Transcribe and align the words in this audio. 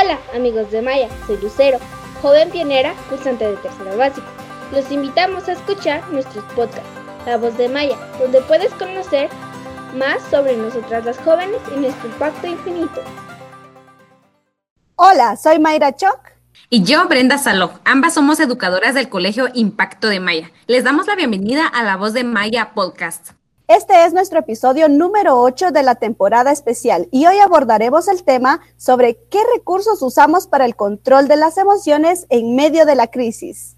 Hola 0.00 0.20
amigos 0.32 0.70
de 0.70 0.80
Maya, 0.80 1.08
soy 1.26 1.38
Lucero, 1.38 1.78
joven 2.22 2.50
pionera, 2.50 2.94
cursante 3.08 3.48
de 3.48 3.56
tercero 3.56 3.96
básico. 3.96 4.28
Los 4.70 4.92
invitamos 4.92 5.48
a 5.48 5.52
escuchar 5.52 6.08
nuestros 6.12 6.44
podcasts, 6.52 6.88
La 7.26 7.36
Voz 7.36 7.56
de 7.58 7.68
Maya, 7.68 7.96
donde 8.20 8.40
puedes 8.42 8.72
conocer 8.74 9.28
más 9.96 10.22
sobre 10.30 10.56
nosotras 10.56 11.04
las 11.04 11.18
jóvenes 11.18 11.58
y 11.74 11.80
nuestro 11.80 12.10
impacto 12.10 12.46
infinito. 12.46 13.02
Hola, 14.94 15.36
soy 15.36 15.58
Mayra 15.58 15.96
Choc. 15.96 16.20
Y 16.70 16.84
yo, 16.84 17.08
Brenda 17.08 17.36
Saló. 17.36 17.72
Ambas 17.84 18.14
somos 18.14 18.38
educadoras 18.38 18.94
del 18.94 19.08
Colegio 19.08 19.48
Impacto 19.52 20.06
de 20.06 20.20
Maya. 20.20 20.52
Les 20.68 20.84
damos 20.84 21.08
la 21.08 21.16
bienvenida 21.16 21.66
a 21.66 21.82
La 21.82 21.96
Voz 21.96 22.12
de 22.12 22.22
Maya 22.22 22.72
Podcast. 22.72 23.37
Este 23.68 24.06
es 24.06 24.14
nuestro 24.14 24.38
episodio 24.38 24.88
número 24.88 25.38
8 25.42 25.72
de 25.72 25.82
la 25.82 25.96
temporada 25.96 26.50
especial 26.50 27.06
y 27.12 27.26
hoy 27.26 27.36
abordaremos 27.36 28.08
el 28.08 28.24
tema 28.24 28.62
sobre 28.78 29.18
qué 29.30 29.40
recursos 29.54 30.00
usamos 30.00 30.46
para 30.46 30.64
el 30.64 30.74
control 30.74 31.28
de 31.28 31.36
las 31.36 31.58
emociones 31.58 32.24
en 32.30 32.56
medio 32.56 32.86
de 32.86 32.94
la 32.94 33.08
crisis. 33.08 33.76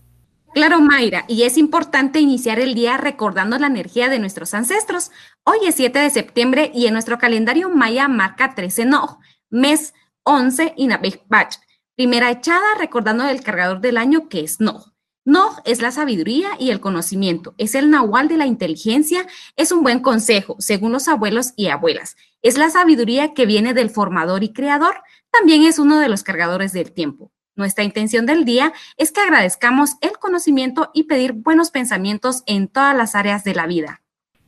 Claro, 0.55 0.81
Mayra, 0.81 1.25
y 1.27 1.43
es 1.43 1.59
importante 1.59 2.21
iniciar 2.21 2.61
el 2.61 2.75
día 2.75 2.99
recordando 2.99 3.59
la 3.59 3.67
energía 3.67 4.09
de 4.09 4.21
nuestros 4.21 4.55
ancestros. 4.55 5.11
Hoy 5.43 5.59
es 5.67 5.75
7 5.75 5.99
de 5.99 6.11
septiembre 6.11 6.71
y 6.73 6.87
en 6.87 6.93
nuestro 6.93 7.19
calendario 7.19 7.69
maya 7.69 8.07
marca 8.07 8.55
13 8.55 8.85
no, 8.85 9.19
mes 9.49 9.93
11 10.23 10.75
y 10.77 10.89
Bach. 11.27 11.57
Primera 11.97 12.31
echada 12.31 12.77
recordando 12.79 13.29
el 13.29 13.43
cargador 13.43 13.81
del 13.81 13.97
año 13.97 14.29
que 14.29 14.43
es 14.43 14.61
no. 14.61 14.90
No 15.25 15.51
es 15.67 15.83
la 15.83 15.91
sabiduría 15.91 16.51
y 16.59 16.71
el 16.71 16.81
conocimiento, 16.81 17.55
es 17.59 17.75
el 17.75 17.91
nahual 17.91 18.29
de 18.29 18.39
la 18.39 18.47
inteligencia, 18.47 19.27
es 19.57 19.71
un 19.71 19.83
buen 19.83 20.01
consejo, 20.01 20.57
según 20.59 20.93
los 20.93 21.09
abuelos 21.09 21.53
y 21.57 21.69
abuelas. 21.69 22.17
Es 22.41 22.57
la 22.57 22.71
sabiduría 22.71 23.35
que 23.35 23.45
viene 23.45 23.75
del 23.75 23.91
formador 23.91 24.43
y 24.43 24.53
creador, 24.53 25.03
también 25.31 25.65
es 25.65 25.79
uno 25.79 25.99
de 25.99 26.09
los 26.09 26.23
cargadores 26.23 26.73
del 26.73 26.93
tiempo. 26.93 27.31
Nuestra 27.55 27.85
intención 27.85 28.25
del 28.25 28.47
día 28.47 28.73
es 28.97 29.13
que 29.13 29.21
agradezcamos 29.21 29.97
el 30.01 30.13
conocimiento 30.19 30.91
y 30.95 31.05
pedir 31.05 31.35
buenos 31.35 31.71
pensamientos 31.71 32.43
en 32.47 32.69
todas 32.69 32.97
las 32.97 33.15
áreas 33.15 33.45
de 33.45 33.55
la 33.55 33.67
vida. 33.67 34.01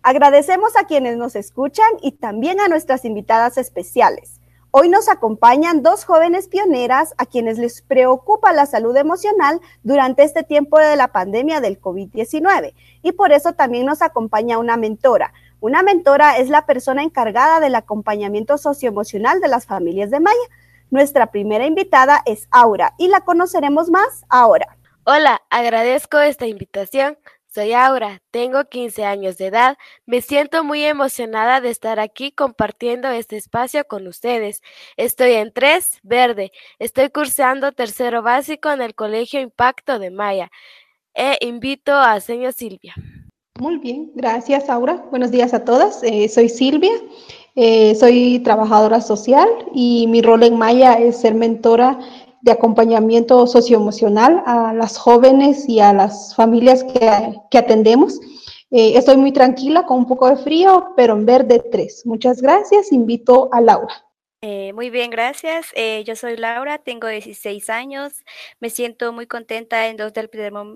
Agradecemos 0.03 0.75
a 0.77 0.87
quienes 0.87 1.19
nos 1.19 1.37
escuchan 1.37 1.91
y 2.01 2.13
también 2.13 2.61
a 2.61 2.69
nuestras 2.69 3.05
invitadas 3.05 3.59
especiales. 3.59 4.42
Hoy 4.75 4.89
nos 4.89 5.11
acompañan 5.11 5.83
dos 5.83 6.07
jóvenes 6.07 6.49
pioneras 6.49 7.13
a 7.19 7.27
quienes 7.27 7.59
les 7.59 7.83
preocupa 7.83 8.55
la 8.55 8.65
salud 8.65 8.97
emocional 8.97 9.61
durante 9.83 10.23
este 10.23 10.45
tiempo 10.45 10.79
de 10.79 10.97
la 10.97 11.09
pandemia 11.09 11.61
del 11.61 11.79
COVID-19 11.79 12.73
y 13.03 13.13
por 13.13 13.33
eso 13.33 13.53
también 13.53 13.85
nos 13.85 14.01
acompaña 14.01 14.57
una 14.57 14.79
mentora. 14.79 15.35
Una 15.61 15.83
mentora 15.83 16.39
es 16.39 16.49
la 16.49 16.65
persona 16.65 17.03
encargada 17.03 17.61
del 17.61 17.75
acompañamiento 17.75 18.57
socioemocional 18.57 19.43
de 19.43 19.49
las 19.49 19.67
familias 19.67 20.11
de 20.11 20.21
Maya. 20.21 20.39
Nuestra 20.91 21.27
primera 21.27 21.67
invitada 21.67 22.23
es 22.25 22.49
Aura 22.51 22.95
y 22.97 23.09
la 23.09 23.21
conoceremos 23.21 23.91
más 23.91 24.25
ahora. 24.31 24.79
Hola, 25.05 25.43
agradezco 25.51 26.19
esta 26.19 26.47
invitación. 26.47 27.19
Soy 27.55 27.75
Aura, 27.75 28.23
tengo 28.31 28.65
15 28.65 29.05
años 29.05 29.37
de 29.37 29.49
edad. 29.49 29.77
Me 30.07 30.23
siento 30.23 30.65
muy 30.65 30.85
emocionada 30.85 31.61
de 31.61 31.69
estar 31.69 32.01
aquí 32.01 32.33
compartiendo 32.33 33.09
este 33.09 33.37
espacio 33.37 33.85
con 33.85 34.07
ustedes. 34.07 34.63
Estoy 34.97 35.33
en 35.33 35.53
3, 35.53 35.99
verde. 36.03 36.51
Estoy 36.79 37.11
cursando 37.11 37.73
tercero 37.73 38.23
básico 38.23 38.71
en 38.71 38.81
el 38.81 38.95
Colegio 38.95 39.39
Impacto 39.39 39.99
de 39.99 40.11
Maya. 40.11 40.51
E 41.15 41.37
invito 41.43 41.93
a 41.93 42.21
señor 42.21 42.55
Silvia. 42.55 42.95
Muy 43.61 43.77
bien, 43.77 44.11
gracias 44.15 44.71
Aura. 44.71 45.05
Buenos 45.11 45.31
días 45.31 45.53
a 45.53 45.63
todas. 45.63 46.03
Eh, 46.03 46.31
soy 46.31 46.49
Silvia. 46.49 46.93
Eh, 47.55 47.95
soy 47.97 48.39
trabajadora 48.39 49.03
social 49.03 49.47
y 49.75 50.07
mi 50.07 50.23
rol 50.23 50.43
en 50.43 50.57
Maya 50.57 50.95
es 50.95 51.21
ser 51.21 51.35
mentora 51.35 51.99
de 52.43 52.53
acompañamiento 52.53 53.47
socioemocional 53.47 54.43
a 54.47 54.75
las 54.75 54.99
jóvenes 54.99 55.69
y 55.69 55.81
a 55.81 55.93
las 55.93 56.35
familias 56.35 56.85
que, 56.85 57.59
atendemos. 57.59 58.21
Eh, 58.71 58.97
estoy 58.97 59.17
muy 59.17 59.33
tranquila, 59.33 59.85
con 59.87 59.99
un 59.99 60.07
poco 60.07 60.29
de 60.29 60.37
frío, 60.37 60.93
pero 60.97 61.15
en 61.15 61.25
verde 61.25 61.63
tres. 61.71 62.03
Muchas 62.05 62.43
gracias. 62.43 62.93
Invito 62.93 63.49
a 63.53 63.61
Laura. 63.61 63.95
Eh, 64.45 64.73
muy 64.73 64.91
bien, 64.91 65.11
gracias. 65.11 65.67
Eh, 65.77 66.03
yo 66.05 66.17
soy 66.17 66.37
Laura, 66.37 66.79
tengo 66.79 67.07
16 67.07 67.71
años. 67.71 68.25
Me 68.59 68.71
siento 68.71 69.13
muy 69.13 69.29
contenta 69.29 69.87
en 69.87 69.97
dos 69.97 70.13
del, 70.13 70.29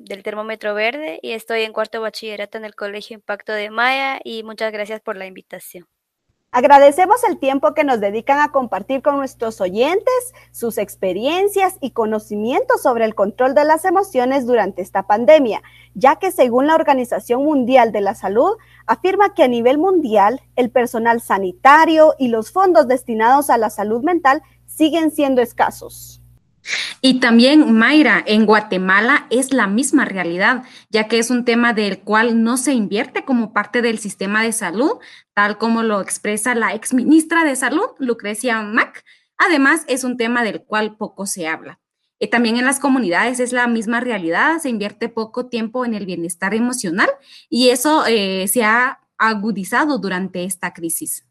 del 0.02 0.22
termómetro 0.22 0.72
verde 0.72 1.18
y 1.20 1.32
estoy 1.32 1.62
en 1.62 1.72
cuarto 1.72 2.00
bachillerato 2.00 2.58
en 2.58 2.64
el 2.64 2.76
Colegio 2.76 3.14
Impacto 3.14 3.52
de 3.52 3.70
Maya 3.70 4.20
y 4.22 4.44
muchas 4.44 4.70
gracias 4.70 5.00
por 5.00 5.16
la 5.16 5.26
invitación. 5.26 5.88
Agradecemos 6.52 7.22
el 7.28 7.38
tiempo 7.38 7.74
que 7.74 7.84
nos 7.84 8.00
dedican 8.00 8.40
a 8.40 8.50
compartir 8.50 9.02
con 9.02 9.18
nuestros 9.18 9.60
oyentes 9.60 10.32
sus 10.52 10.78
experiencias 10.78 11.76
y 11.82 11.90
conocimientos 11.90 12.80
sobre 12.80 13.04
el 13.04 13.14
control 13.14 13.54
de 13.54 13.64
las 13.64 13.84
emociones 13.84 14.46
durante 14.46 14.80
esta 14.80 15.06
pandemia, 15.06 15.62
ya 15.94 16.16
que 16.16 16.32
según 16.32 16.66
la 16.66 16.74
Organización 16.74 17.44
Mundial 17.44 17.92
de 17.92 18.00
la 18.00 18.14
Salud, 18.14 18.56
afirma 18.86 19.34
que 19.34 19.42
a 19.42 19.48
nivel 19.48 19.76
mundial 19.76 20.40
el 20.56 20.70
personal 20.70 21.20
sanitario 21.20 22.14
y 22.18 22.28
los 22.28 22.52
fondos 22.52 22.88
destinados 22.88 23.50
a 23.50 23.58
la 23.58 23.68
salud 23.68 24.02
mental 24.02 24.42
siguen 24.64 25.10
siendo 25.10 25.42
escasos. 25.42 26.22
Y 27.08 27.20
también, 27.20 27.72
Mayra, 27.72 28.20
en 28.26 28.46
Guatemala 28.46 29.28
es 29.30 29.52
la 29.52 29.68
misma 29.68 30.04
realidad, 30.04 30.64
ya 30.90 31.06
que 31.06 31.20
es 31.20 31.30
un 31.30 31.44
tema 31.44 31.72
del 31.72 32.00
cual 32.00 32.42
no 32.42 32.56
se 32.56 32.72
invierte 32.72 33.24
como 33.24 33.52
parte 33.52 33.80
del 33.80 34.00
sistema 34.00 34.42
de 34.42 34.50
salud, 34.50 34.98
tal 35.32 35.56
como 35.56 35.84
lo 35.84 36.00
expresa 36.00 36.56
la 36.56 36.74
exministra 36.74 37.44
de 37.44 37.54
Salud, 37.54 37.90
Lucrecia 38.00 38.60
Mac. 38.62 39.04
Además, 39.38 39.84
es 39.86 40.02
un 40.02 40.16
tema 40.16 40.42
del 40.42 40.64
cual 40.64 40.96
poco 40.96 41.26
se 41.26 41.46
habla. 41.46 41.78
Y 42.18 42.26
también 42.26 42.56
en 42.56 42.64
las 42.64 42.80
comunidades 42.80 43.38
es 43.38 43.52
la 43.52 43.68
misma 43.68 44.00
realidad, 44.00 44.58
se 44.58 44.68
invierte 44.68 45.08
poco 45.08 45.46
tiempo 45.46 45.84
en 45.84 45.94
el 45.94 46.06
bienestar 46.06 46.54
emocional 46.54 47.10
y 47.48 47.68
eso 47.68 48.04
eh, 48.08 48.48
se 48.48 48.64
ha 48.64 48.98
agudizado 49.16 49.98
durante 49.98 50.42
esta 50.42 50.74
crisis. 50.74 51.25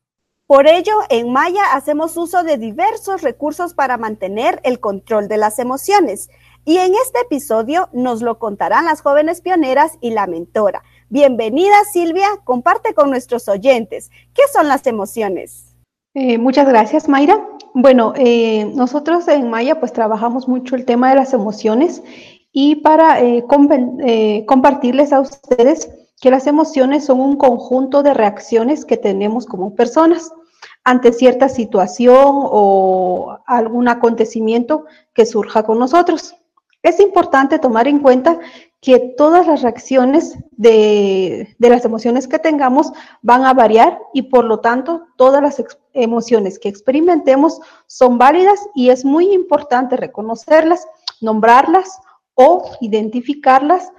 Por 0.48 0.68
ello, 0.68 0.94
en 1.10 1.32
Maya 1.32 1.74
hacemos 1.74 2.16
uso 2.18 2.44
de 2.44 2.60
diversos 2.60 3.24
recursos 3.24 3.74
para 3.74 3.98
mantener 3.98 4.60
el 4.64 4.80
control 4.80 5.28
de 5.28 5.38
las 5.38 5.58
emociones. 5.58 6.30
Y 6.66 6.78
en 6.78 6.94
este 6.94 7.22
episodio 7.22 7.90
nos 7.94 8.22
lo 8.22 8.38
contarán 8.38 8.86
las 8.86 9.02
jóvenes 9.02 9.42
pioneras 9.42 9.94
y 10.02 10.12
la 10.12 10.28
mentora. 10.28 10.84
Bienvenida 11.10 11.74
Silvia, 11.92 12.28
comparte 12.44 12.94
con 12.94 13.10
nuestros 13.10 13.48
oyentes. 13.48 14.12
¿Qué 14.36 14.44
son 14.54 14.68
las 14.68 14.86
emociones? 14.86 15.76
Eh, 16.14 16.38
muchas 16.38 16.68
gracias, 16.68 17.10
Mayra. 17.10 17.44
Bueno, 17.74 18.14
eh, 18.16 18.66
nosotros 18.76 19.28
en 19.28 19.50
Maya 19.50 19.80
pues 19.80 19.94
trabajamos 19.94 20.48
mucho 20.48 20.76
el 20.76 20.86
tema 20.86 21.10
de 21.10 21.16
las 21.16 21.34
emociones 21.34 22.04
y 22.52 22.76
para 22.76 23.20
eh, 23.20 23.44
compartirles 24.46 25.12
a 25.12 25.22
ustedes 25.22 25.90
que 26.26 26.32
las 26.32 26.48
emociones 26.48 27.06
son 27.06 27.22
un 27.22 27.38
conjunto 27.38 28.02
de 28.02 28.16
reacciones 28.16 28.84
que 28.84 28.98
tenemos 28.98 29.46
como 29.46 29.76
personas 29.76 30.32
ante 30.84 31.14
cierta 31.14 31.50
situación 31.50 32.18
o 32.18 33.38
algún 33.46 33.88
acontecimiento 33.88 34.86
que 35.14 35.28
surja 35.28 35.62
con 35.62 35.78
nosotros. 35.78 36.36
Es 36.82 37.00
importante 37.00 37.60
tomar 37.60 37.88
en 37.88 38.00
cuenta 38.00 38.40
que 38.82 39.14
todas 39.16 39.46
las 39.46 39.62
reacciones 39.62 40.36
de, 40.54 41.56
las 41.60 41.86
emociones 41.86 42.28
que 42.28 42.40
tengamos 42.40 42.92
van 43.22 43.46
a 43.46 43.54
variar 43.54 44.00
y 44.12 44.24
por 44.24 44.46
lo 44.46 44.62
tanto 44.62 45.04
todas 45.18 45.44
las 45.44 45.64
emociones 45.94 46.58
que 46.58 46.70
experimentemos 46.70 47.62
son 47.86 48.18
válidas 48.18 48.68
y 48.74 48.90
es 48.90 49.06
muy 49.06 49.32
importante 49.32 49.96
reconocerlas, 49.96 50.88
nombrarlas 51.22 52.00
o 52.34 52.72
identificarlas 52.82 53.92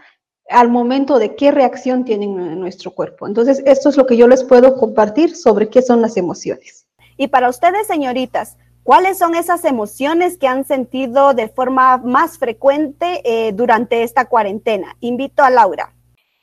al 0.48 0.70
momento 0.70 1.18
de 1.18 1.34
qué 1.34 1.50
reacción 1.50 2.04
tienen 2.04 2.38
en 2.38 2.60
nuestro 2.60 2.90
cuerpo. 2.90 3.26
Entonces, 3.26 3.62
esto 3.66 3.88
es 3.88 3.96
lo 3.96 4.06
que 4.06 4.16
yo 4.16 4.28
les 4.28 4.44
puedo 4.44 4.76
compartir 4.76 5.34
sobre 5.34 5.68
qué 5.68 5.82
son 5.82 6.00
las 6.00 6.16
emociones. 6.16 6.86
Y 7.16 7.28
para 7.28 7.48
ustedes, 7.48 7.86
señoritas, 7.86 8.56
¿cuáles 8.82 9.18
son 9.18 9.34
esas 9.34 9.64
emociones 9.64 10.38
que 10.38 10.46
han 10.46 10.64
sentido 10.64 11.34
de 11.34 11.48
forma 11.48 11.98
más 11.98 12.38
frecuente 12.38 13.22
eh, 13.24 13.52
durante 13.52 14.02
esta 14.02 14.26
cuarentena? 14.26 14.96
Invito 15.00 15.42
a 15.42 15.50
Laura. 15.50 15.95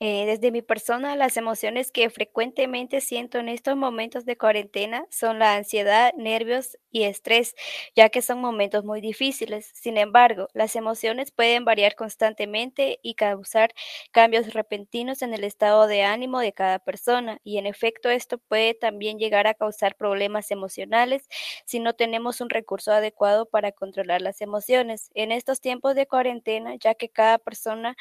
Eh, 0.06 0.26
desde 0.26 0.52
mi 0.52 0.62
persona, 0.62 1.16
las 1.16 1.38
emociones 1.38 1.90
que 1.90 2.10
frecuentemente 2.10 3.00
siento 3.00 3.38
en 3.38 3.48
estos 3.48 3.78
momentos 3.78 4.26
de 4.26 4.36
cuarentena 4.38 5.06
son 5.10 5.40
la 5.40 5.56
ansiedad, 5.56 6.12
nervios 6.18 6.78
y 6.92 7.04
estrés, 7.04 7.56
ya 7.96 8.10
que 8.10 8.22
son 8.22 8.42
momentos 8.42 8.84
muy 8.84 9.00
difíciles. 9.00 9.72
Sin 9.74 9.98
embargo, 9.98 10.50
las 10.54 10.76
emociones 10.76 11.32
pueden 11.32 11.64
variar 11.64 11.96
constantemente 11.96 13.00
y 13.02 13.14
causar 13.14 13.72
cambios 14.12 14.54
repentinos 14.54 15.22
en 15.22 15.34
el 15.34 15.46
estado 15.46 15.88
de 15.88 16.04
ánimo 16.04 16.40
de 16.42 16.52
cada 16.52 16.80
persona. 16.80 17.40
Y 17.46 17.58
en 17.58 17.66
efecto, 17.66 18.10
esto 18.10 18.40
puede 18.40 18.74
también 18.74 19.18
llegar 19.20 19.48
a 19.48 19.54
causar 19.54 19.96
problemas 19.96 20.52
emocionales 20.52 21.30
si 21.66 21.80
no 21.80 21.94
tenemos 21.94 22.42
un 22.42 22.50
recurso 22.50 22.92
adecuado 22.92 23.46
para 23.46 23.72
controlar 23.72 24.22
las 24.22 24.42
emociones. 24.42 25.10
En 25.14 25.32
estos 25.32 25.62
tiempos 25.62 25.96
de 25.96 26.08
cuarentena, 26.08 26.76
ya 26.76 26.94
que 26.94 27.08
cada 27.08 27.38
persona 27.38 27.96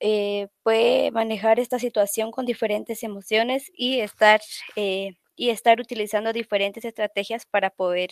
eh, 0.00 0.48
puede 0.62 1.10
manejar 1.10 1.58
esta 1.58 1.78
situación 1.78 2.30
con 2.30 2.46
diferentes 2.46 3.02
emociones 3.02 3.70
y 3.74 4.00
estar 4.00 4.40
eh, 4.76 5.16
y 5.36 5.50
estar 5.50 5.80
utilizando 5.80 6.32
diferentes 6.32 6.84
estrategias 6.84 7.46
para 7.46 7.70
poder 7.70 8.10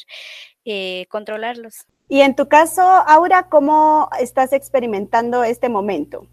eh, 0.64 1.06
controlarlos. 1.08 1.86
Y 2.08 2.20
en 2.20 2.36
tu 2.36 2.48
caso, 2.48 2.82
Aura, 2.82 3.48
¿cómo 3.48 4.10
estás 4.20 4.52
experimentando 4.52 5.42
este 5.42 5.70
momento? 5.70 6.28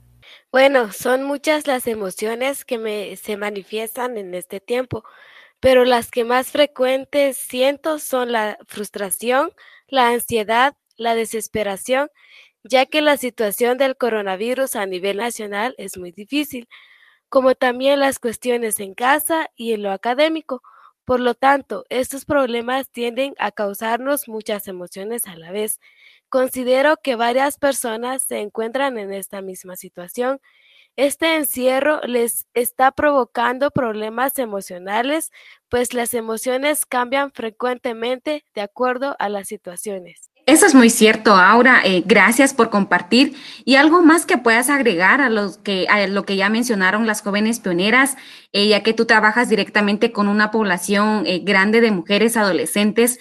Bueno, 0.51 0.92
son 0.92 1.24
muchas 1.24 1.65
las 1.65 1.88
emociones 1.88 2.65
que 2.65 2.77
me, 2.77 3.15
se 3.15 3.38
manifiestan 3.38 4.18
en 4.18 4.33
este 4.36 4.59
tiempo, 4.59 5.03
pero 5.62 5.86
las 5.86 6.12
que 6.12 6.25
más 6.25 6.51
frecuentes 6.51 7.38
siento 7.38 8.00
son 8.00 8.33
la 8.33 8.57
frustración, 8.68 9.53
la 9.88 10.09
ansiedad, 10.09 10.75
la 10.98 11.15
desesperación, 11.15 12.09
ya 12.63 12.86
que 12.86 13.02
la 13.02 13.18
situación 13.18 13.78
del 13.78 13.98
coronavirus 13.98 14.75
a 14.75 14.86
nivel 14.86 15.18
nacional 15.18 15.75
es 15.78 15.98
muy 15.98 16.12
difícil, 16.12 16.68
como 17.30 17.56
también 17.56 18.00
las 18.00 18.19
cuestiones 18.19 18.80
en 18.80 18.94
casa 18.94 19.50
y 19.56 19.74
en 19.74 19.84
lo 19.84 19.92
académico. 19.92 20.62
Por 21.06 21.19
lo 21.19 21.34
tanto, 21.36 21.86
estos 21.90 22.25
problemas 22.25 22.90
tienden 22.92 23.34
a 23.40 23.52
causarnos 23.52 24.28
muchas 24.28 24.68
emociones 24.68 25.28
a 25.28 25.36
la 25.36 25.52
vez. 25.52 25.80
Considero 26.30 26.98
que 27.04 27.16
varias 27.16 27.58
personas 27.58 28.24
se 28.24 28.40
encuentran 28.40 28.98
en 28.98 29.13
esta 29.13 29.42
misma 29.42 29.75
situación. 29.78 30.40
Este 30.98 31.36
encierro 31.38 32.02
les 32.04 32.48
está 32.56 32.92
provocando 32.94 33.72
problemas 33.72 34.40
emocionales, 34.40 35.31
pues 35.69 35.94
las 35.94 36.13
emociones 36.16 36.86
cambian 36.88 37.31
frecuentemente 37.34 38.46
de 38.56 38.62
acuerdo 38.62 39.16
a 39.19 39.30
las 39.30 39.50
situaciones. 39.50 40.31
Eso 40.51 40.65
es 40.65 40.75
muy 40.75 40.89
cierto, 40.89 41.36
Aura. 41.36 41.80
Eh, 41.86 42.03
gracias 42.06 42.53
por 42.53 42.69
compartir. 42.69 43.38
Y 43.63 43.77
algo 43.77 44.03
más 44.03 44.25
que 44.25 44.38
puedas 44.38 44.69
agregar 44.69 45.21
a, 45.21 45.30
los 45.30 45.57
que, 45.57 45.88
a 45.89 46.06
lo 46.07 46.25
que 46.25 46.36
ya 46.36 46.50
mencionaron 46.50 47.07
las 47.07 47.21
jóvenes 47.21 47.62
pioneras, 47.62 48.18
eh, 48.51 48.68
ya 48.68 48.83
que 48.83 48.92
tú 48.92 49.06
trabajas 49.06 49.48
directamente 49.48 50.12
con 50.12 50.27
una 50.27 50.51
población 50.51 51.24
eh, 51.25 51.39
grande 51.39 51.80
de 51.80 51.92
mujeres 51.92 52.36
adolescentes. 52.36 53.18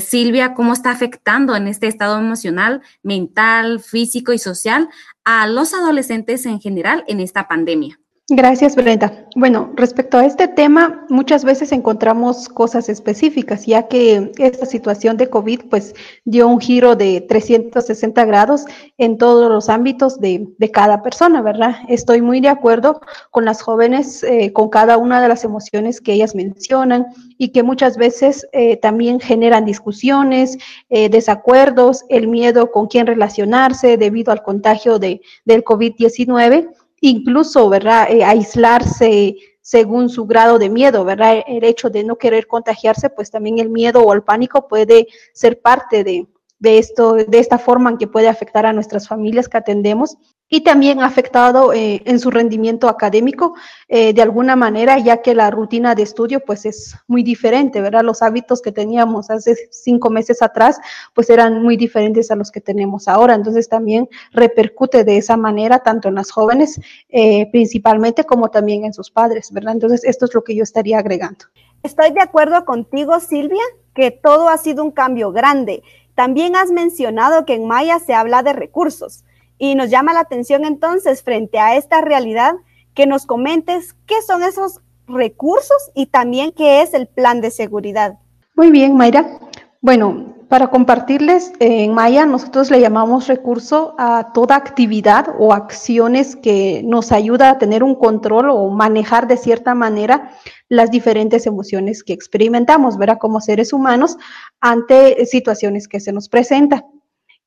Silvia, 0.00 0.54
¿cómo 0.54 0.72
está 0.72 0.90
afectando 0.90 1.54
en 1.54 1.66
este 1.68 1.86
estado 1.86 2.18
emocional, 2.18 2.82
mental, 3.02 3.80
físico 3.80 4.32
y 4.32 4.38
social 4.38 4.88
a 5.24 5.46
los 5.48 5.74
adolescentes 5.74 6.46
en 6.46 6.60
general 6.60 7.04
en 7.08 7.20
esta 7.20 7.46
pandemia? 7.46 7.98
Gracias, 8.28 8.74
Brenda. 8.74 9.24
Bueno, 9.36 9.70
respecto 9.76 10.18
a 10.18 10.26
este 10.26 10.48
tema, 10.48 11.06
muchas 11.08 11.44
veces 11.44 11.70
encontramos 11.70 12.48
cosas 12.48 12.88
específicas, 12.88 13.66
ya 13.66 13.86
que 13.86 14.32
esta 14.38 14.66
situación 14.66 15.16
de 15.16 15.30
COVID 15.30 15.60
pues 15.70 15.94
dio 16.24 16.48
un 16.48 16.60
giro 16.60 16.96
de 16.96 17.20
360 17.20 18.24
grados 18.24 18.64
en 18.98 19.16
todos 19.16 19.48
los 19.48 19.68
ámbitos 19.68 20.18
de, 20.18 20.48
cada 20.72 21.04
persona, 21.04 21.40
¿verdad? 21.40 21.76
Estoy 21.88 22.20
muy 22.20 22.40
de 22.40 22.48
acuerdo 22.48 23.00
con 23.30 23.44
las 23.44 23.62
jóvenes, 23.62 24.24
eh, 24.24 24.52
con 24.52 24.70
cada 24.70 24.96
una 24.96 25.22
de 25.22 25.28
las 25.28 25.44
emociones 25.44 26.00
que 26.00 26.14
ellas 26.14 26.34
mencionan 26.34 27.06
y 27.38 27.50
que 27.50 27.62
muchas 27.62 27.96
veces 27.96 28.48
eh, 28.50 28.76
también 28.76 29.20
generan 29.20 29.64
discusiones, 29.64 30.58
eh, 30.88 31.08
desacuerdos, 31.08 32.04
el 32.08 32.26
miedo 32.26 32.72
con 32.72 32.88
quién 32.88 33.06
relacionarse 33.06 33.96
debido 33.96 34.32
al 34.32 34.42
contagio 34.42 34.98
de, 34.98 35.20
del 35.44 35.62
COVID-19 35.62 36.70
incluso, 37.00 37.68
¿verdad? 37.68 38.10
Eh, 38.10 38.24
aislarse 38.24 39.36
según 39.60 40.08
su 40.08 40.26
grado 40.26 40.58
de 40.58 40.70
miedo, 40.70 41.04
¿verdad? 41.04 41.42
El 41.46 41.64
hecho 41.64 41.90
de 41.90 42.04
no 42.04 42.16
querer 42.16 42.46
contagiarse, 42.46 43.10
pues 43.10 43.30
también 43.30 43.58
el 43.58 43.68
miedo 43.68 44.00
o 44.00 44.12
el 44.12 44.22
pánico 44.22 44.68
puede 44.68 45.08
ser 45.32 45.60
parte 45.60 46.04
de, 46.04 46.26
de 46.58 46.78
esto, 46.78 47.14
de 47.14 47.38
esta 47.38 47.58
forma 47.58 47.90
en 47.90 47.98
que 47.98 48.06
puede 48.06 48.28
afectar 48.28 48.64
a 48.66 48.72
nuestras 48.72 49.08
familias 49.08 49.48
que 49.48 49.58
atendemos 49.58 50.16
y 50.48 50.62
también 50.62 51.00
ha 51.00 51.06
afectado 51.06 51.72
eh, 51.72 52.02
en 52.04 52.20
su 52.20 52.30
rendimiento 52.30 52.88
académico 52.88 53.54
eh, 53.88 54.12
de 54.12 54.22
alguna 54.22 54.54
manera, 54.54 54.98
ya 54.98 55.20
que 55.20 55.34
la 55.34 55.50
rutina 55.50 55.94
de 55.94 56.02
estudio 56.02 56.40
pues 56.40 56.66
es 56.66 56.96
muy 57.08 57.22
diferente, 57.22 57.80
¿verdad? 57.80 58.04
Los 58.04 58.22
hábitos 58.22 58.62
que 58.62 58.70
teníamos 58.70 59.30
hace 59.30 59.56
cinco 59.70 60.08
meses 60.08 60.42
atrás 60.42 60.78
pues 61.14 61.30
eran 61.30 61.62
muy 61.62 61.76
diferentes 61.76 62.30
a 62.30 62.36
los 62.36 62.50
que 62.50 62.60
tenemos 62.60 63.08
ahora, 63.08 63.34
entonces 63.34 63.68
también 63.68 64.08
repercute 64.32 65.02
de 65.02 65.16
esa 65.16 65.36
manera 65.36 65.80
tanto 65.80 66.08
en 66.08 66.14
las 66.14 66.30
jóvenes 66.30 66.80
eh, 67.08 67.48
principalmente 67.50 68.24
como 68.24 68.48
también 68.48 68.84
en 68.84 68.92
sus 68.92 69.10
padres, 69.10 69.50
¿verdad? 69.52 69.74
Entonces 69.74 70.04
esto 70.04 70.26
es 70.26 70.34
lo 70.34 70.44
que 70.44 70.54
yo 70.54 70.62
estaría 70.62 70.98
agregando. 70.98 71.46
Estoy 71.82 72.12
de 72.12 72.20
acuerdo 72.20 72.64
contigo, 72.64 73.18
Silvia, 73.20 73.62
que 73.94 74.10
todo 74.10 74.48
ha 74.48 74.58
sido 74.58 74.84
un 74.84 74.90
cambio 74.90 75.32
grande. 75.32 75.82
También 76.14 76.56
has 76.56 76.70
mencionado 76.70 77.44
que 77.44 77.54
en 77.54 77.66
Maya 77.66 77.98
se 77.98 78.14
habla 78.14 78.42
de 78.42 78.52
recursos. 78.52 79.24
Y 79.58 79.74
nos 79.74 79.90
llama 79.90 80.12
la 80.12 80.20
atención 80.20 80.64
entonces, 80.64 81.22
frente 81.22 81.58
a 81.58 81.76
esta 81.76 82.00
realidad, 82.00 82.54
que 82.94 83.06
nos 83.06 83.26
comentes 83.26 83.94
qué 84.06 84.22
son 84.22 84.42
esos 84.42 84.80
recursos 85.06 85.90
y 85.94 86.06
también 86.06 86.52
qué 86.52 86.82
es 86.82 86.94
el 86.94 87.06
plan 87.06 87.40
de 87.40 87.50
seguridad. 87.50 88.18
Muy 88.54 88.70
bien, 88.70 88.96
Mayra. 88.96 89.38
Bueno, 89.80 90.34
para 90.48 90.68
compartirles, 90.68 91.52
en 91.58 91.92
Maya 91.92 92.24
nosotros 92.24 92.70
le 92.70 92.80
llamamos 92.80 93.26
recurso 93.26 93.94
a 93.98 94.32
toda 94.32 94.56
actividad 94.56 95.34
o 95.38 95.52
acciones 95.52 96.36
que 96.36 96.82
nos 96.84 97.12
ayuda 97.12 97.50
a 97.50 97.58
tener 97.58 97.82
un 97.82 97.94
control 97.96 98.50
o 98.50 98.70
manejar 98.70 99.26
de 99.26 99.36
cierta 99.36 99.74
manera 99.74 100.30
las 100.68 100.90
diferentes 100.90 101.46
emociones 101.46 102.04
que 102.04 102.12
experimentamos, 102.12 102.96
¿verdad? 102.96 103.18
Como 103.18 103.40
seres 103.40 103.72
humanos 103.72 104.16
ante 104.60 105.26
situaciones 105.26 105.88
que 105.88 106.00
se 106.00 106.12
nos 106.12 106.28
presentan. 106.28 106.84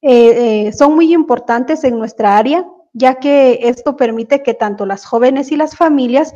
Eh, 0.01 0.68
eh, 0.68 0.74
son 0.74 0.96
muy 0.96 1.13
importantes 1.13 1.84
en 1.84 1.98
nuestra 1.98 2.38
área, 2.38 2.66
ya 2.94 3.16
que 3.16 3.60
esto 3.63 3.96
permite 3.96 4.44
que 4.44 4.54
tanto 4.54 4.86
las 4.86 5.06
jóvenes 5.06 5.51
y 5.51 5.57
las 5.57 5.75
familias 5.75 6.34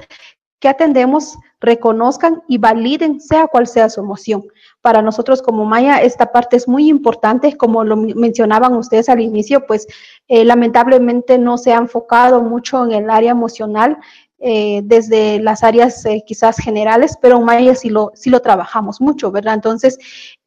que 0.60 0.70
atendemos 0.70 1.38
reconozcan 1.60 2.42
y 2.48 2.58
validen 2.58 3.20
sea 3.20 3.48
cual 3.48 3.68
sea 3.68 3.90
su 3.90 4.00
emoción. 4.00 4.46
Para 4.82 5.02
nosotros 5.02 5.42
como 5.42 5.66
Maya, 5.66 6.02
esta 6.02 6.32
parte 6.32 6.56
es 6.56 6.70
muy 6.70 6.88
importante, 6.90 7.58
como 7.58 7.84
lo 7.84 7.98
mencionaban 7.98 8.74
ustedes 8.76 9.10
al 9.10 9.20
inicio, 9.20 9.66
pues 9.66 9.88
eh, 10.30 10.46
lamentablemente 10.46 11.38
no 11.38 11.58
se 11.58 11.74
ha 11.74 11.78
enfocado 11.78 12.42
mucho 12.42 12.84
en 12.86 12.94
el 12.94 13.10
área 13.10 13.32
emocional 13.32 13.98
desde 14.84 15.40
las 15.40 15.64
áreas 15.64 16.04
quizás 16.26 16.58
generales, 16.58 17.18
pero 17.22 17.38
en 17.38 17.46
Maya 17.46 17.76
sí 17.76 17.90
lo, 17.90 18.12
sí 18.14 18.30
lo 18.30 18.42
trabajamos 18.42 19.00
mucho, 19.00 19.32
¿verdad? 19.32 19.54
Entonces, 19.54 19.98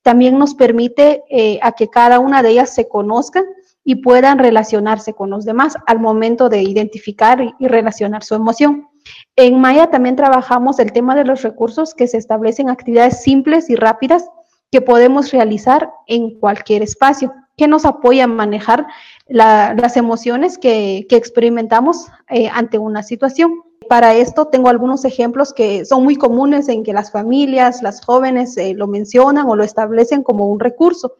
también 0.06 0.38
nos 0.38 0.54
permite 0.54 1.24
eh, 1.30 1.58
a 1.62 1.72
que 1.72 1.88
cada 1.88 2.20
una 2.20 2.40
de 2.40 2.50
ellas 2.50 2.72
se 2.72 2.86
conozcan 2.86 3.44
y 3.82 3.96
puedan 3.96 4.38
relacionarse 4.38 5.14
con 5.14 5.30
los 5.30 5.44
demás 5.44 5.74
al 5.84 5.98
momento 5.98 6.48
de 6.48 6.62
identificar 6.62 7.42
y, 7.58 7.66
relacionar 7.66 8.22
su 8.22 8.36
emoción. 8.36 8.86
En 9.34 9.60
Maya 9.60 9.88
también 9.88 10.14
trabajamos 10.14 10.78
el 10.78 10.92
tema 10.92 11.16
de 11.16 11.24
los 11.24 11.42
recursos 11.42 11.92
que 11.92 12.06
se 12.06 12.18
establecen 12.18 12.70
actividades 12.70 13.20
simples 13.20 13.68
y 13.68 13.74
rápidas 13.74 14.30
que 14.70 14.80
podemos 14.80 15.32
realizar 15.32 15.90
en 16.06 16.38
cualquier 16.38 16.82
espacio, 16.82 17.34
que 17.56 17.66
nos 17.66 17.84
apoya 17.84 18.24
a 18.24 18.28
manejar 18.28 18.86
las 19.26 19.96
emociones 19.96 20.56
que, 20.56 21.04
experimentamos 21.10 22.06
eh, 22.30 22.48
ante 22.48 22.78
una 22.78 23.02
situación. 23.02 23.60
Para 23.88 24.14
esto 24.14 24.46
tengo 24.46 24.68
algunos 24.68 25.04
ejemplos 25.04 25.52
que 25.52 25.84
son 25.84 26.04
muy 26.04 26.16
comunes 26.16 26.68
en 26.68 26.82
que 26.82 26.92
las 26.92 27.10
familias, 27.10 27.82
las 27.82 28.04
jóvenes 28.04 28.56
eh, 28.56 28.74
lo 28.74 28.86
mencionan 28.86 29.48
o 29.48 29.56
lo 29.56 29.64
establecen 29.64 30.22
como 30.22 30.46
un 30.46 30.60
recurso. 30.60 31.16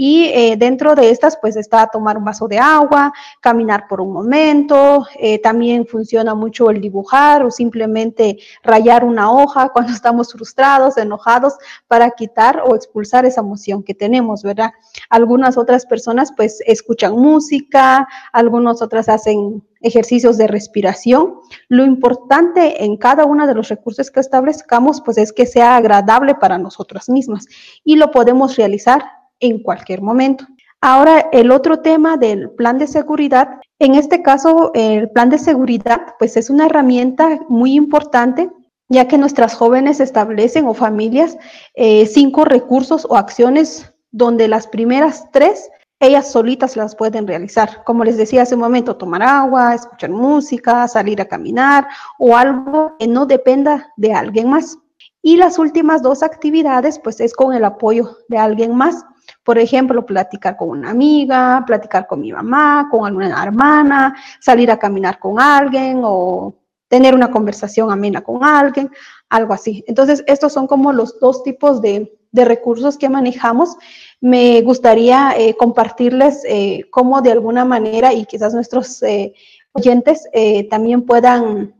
Y 0.00 0.26
eh, 0.26 0.54
dentro 0.56 0.94
de 0.94 1.10
estas, 1.10 1.36
pues 1.38 1.56
está 1.56 1.88
tomar 1.88 2.16
un 2.16 2.24
vaso 2.24 2.46
de 2.46 2.56
agua, 2.56 3.12
caminar 3.40 3.88
por 3.88 4.00
un 4.00 4.12
momento, 4.12 5.04
eh, 5.18 5.40
también 5.40 5.88
funciona 5.88 6.36
mucho 6.36 6.70
el 6.70 6.80
dibujar 6.80 7.42
o 7.42 7.50
simplemente 7.50 8.38
rayar 8.62 9.02
una 9.02 9.32
hoja 9.32 9.68
cuando 9.72 9.92
estamos 9.92 10.30
frustrados, 10.30 10.98
enojados, 10.98 11.54
para 11.88 12.12
quitar 12.12 12.62
o 12.64 12.76
expulsar 12.76 13.26
esa 13.26 13.40
emoción 13.40 13.82
que 13.82 13.92
tenemos, 13.92 14.44
¿verdad? 14.44 14.70
Algunas 15.10 15.58
otras 15.58 15.84
personas 15.84 16.30
pues 16.36 16.62
escuchan 16.64 17.14
música, 17.14 18.06
algunas 18.32 18.80
otras 18.80 19.08
hacen 19.08 19.64
ejercicios 19.80 20.36
de 20.36 20.46
respiración. 20.46 21.40
Lo 21.66 21.84
importante 21.84 22.84
en 22.84 22.98
cada 22.98 23.24
uno 23.24 23.48
de 23.48 23.54
los 23.54 23.68
recursos 23.68 24.12
que 24.12 24.20
establezcamos, 24.20 25.00
pues 25.00 25.18
es 25.18 25.32
que 25.32 25.44
sea 25.44 25.74
agradable 25.76 26.36
para 26.36 26.56
nosotras 26.56 27.08
mismas 27.08 27.46
y 27.82 27.96
lo 27.96 28.12
podemos 28.12 28.54
realizar 28.54 29.17
en 29.40 29.62
cualquier 29.62 30.02
momento. 30.02 30.46
Ahora, 30.80 31.28
el 31.32 31.50
otro 31.50 31.80
tema 31.80 32.16
del 32.16 32.50
plan 32.50 32.78
de 32.78 32.86
seguridad, 32.86 33.60
en 33.78 33.94
este 33.94 34.22
caso, 34.22 34.70
el 34.74 35.10
plan 35.10 35.28
de 35.30 35.38
seguridad, 35.38 36.14
pues 36.18 36.36
es 36.36 36.50
una 36.50 36.66
herramienta 36.66 37.40
muy 37.48 37.74
importante 37.74 38.50
ya 38.88 39.06
que 39.06 39.18
nuestras 39.18 39.54
jóvenes 39.54 40.00
establecen 40.00 40.66
o 40.66 40.74
familias 40.74 41.36
eh, 41.74 42.06
cinco 42.06 42.44
recursos 42.44 43.06
o 43.08 43.16
acciones 43.16 43.92
donde 44.10 44.48
las 44.48 44.66
primeras 44.66 45.30
tres 45.30 45.68
ellas 46.00 46.30
solitas 46.30 46.76
las 46.76 46.94
pueden 46.94 47.26
realizar. 47.26 47.82
Como 47.84 48.04
les 48.04 48.16
decía 48.16 48.42
hace 48.42 48.54
un 48.54 48.60
momento, 48.60 48.96
tomar 48.96 49.22
agua, 49.22 49.74
escuchar 49.74 50.10
música, 50.10 50.86
salir 50.86 51.20
a 51.20 51.26
caminar 51.26 51.88
o 52.18 52.36
algo 52.36 52.94
que 52.98 53.08
no 53.08 53.26
dependa 53.26 53.92
de 53.96 54.12
alguien 54.12 54.48
más. 54.48 54.78
Y 55.22 55.36
las 55.36 55.58
últimas 55.58 56.00
dos 56.00 56.22
actividades, 56.22 57.00
pues 57.00 57.20
es 57.20 57.34
con 57.34 57.52
el 57.52 57.64
apoyo 57.64 58.16
de 58.28 58.38
alguien 58.38 58.76
más. 58.76 59.04
Por 59.44 59.58
ejemplo, 59.58 60.04
platicar 60.04 60.56
con 60.56 60.70
una 60.70 60.90
amiga, 60.90 61.64
platicar 61.66 62.06
con 62.06 62.20
mi 62.20 62.32
mamá, 62.32 62.88
con 62.90 63.06
alguna 63.06 63.42
hermana, 63.42 64.14
salir 64.40 64.70
a 64.70 64.78
caminar 64.78 65.18
con 65.18 65.40
alguien 65.40 66.00
o 66.04 66.54
tener 66.88 67.14
una 67.14 67.30
conversación 67.30 67.90
amena 67.90 68.22
con 68.22 68.42
alguien, 68.42 68.90
algo 69.28 69.52
así. 69.52 69.84
Entonces, 69.86 70.24
estos 70.26 70.52
son 70.52 70.66
como 70.66 70.92
los 70.92 71.20
dos 71.20 71.42
tipos 71.42 71.80
de, 71.80 72.14
recursos 72.30 72.98
que 72.98 73.08
manejamos. 73.08 73.76
Me 74.20 74.60
gustaría 74.62 75.34
eh, 75.36 75.54
compartirles 75.54 76.44
eh, 76.46 76.84
cómo 76.90 77.20
de 77.20 77.32
alguna 77.32 77.64
manera 77.64 78.12
y 78.12 78.26
quizás 78.26 78.54
nuestros 78.54 79.02
eh, 79.02 79.32
oyentes 79.72 80.24
también 80.70 81.02
puedan 81.04 81.74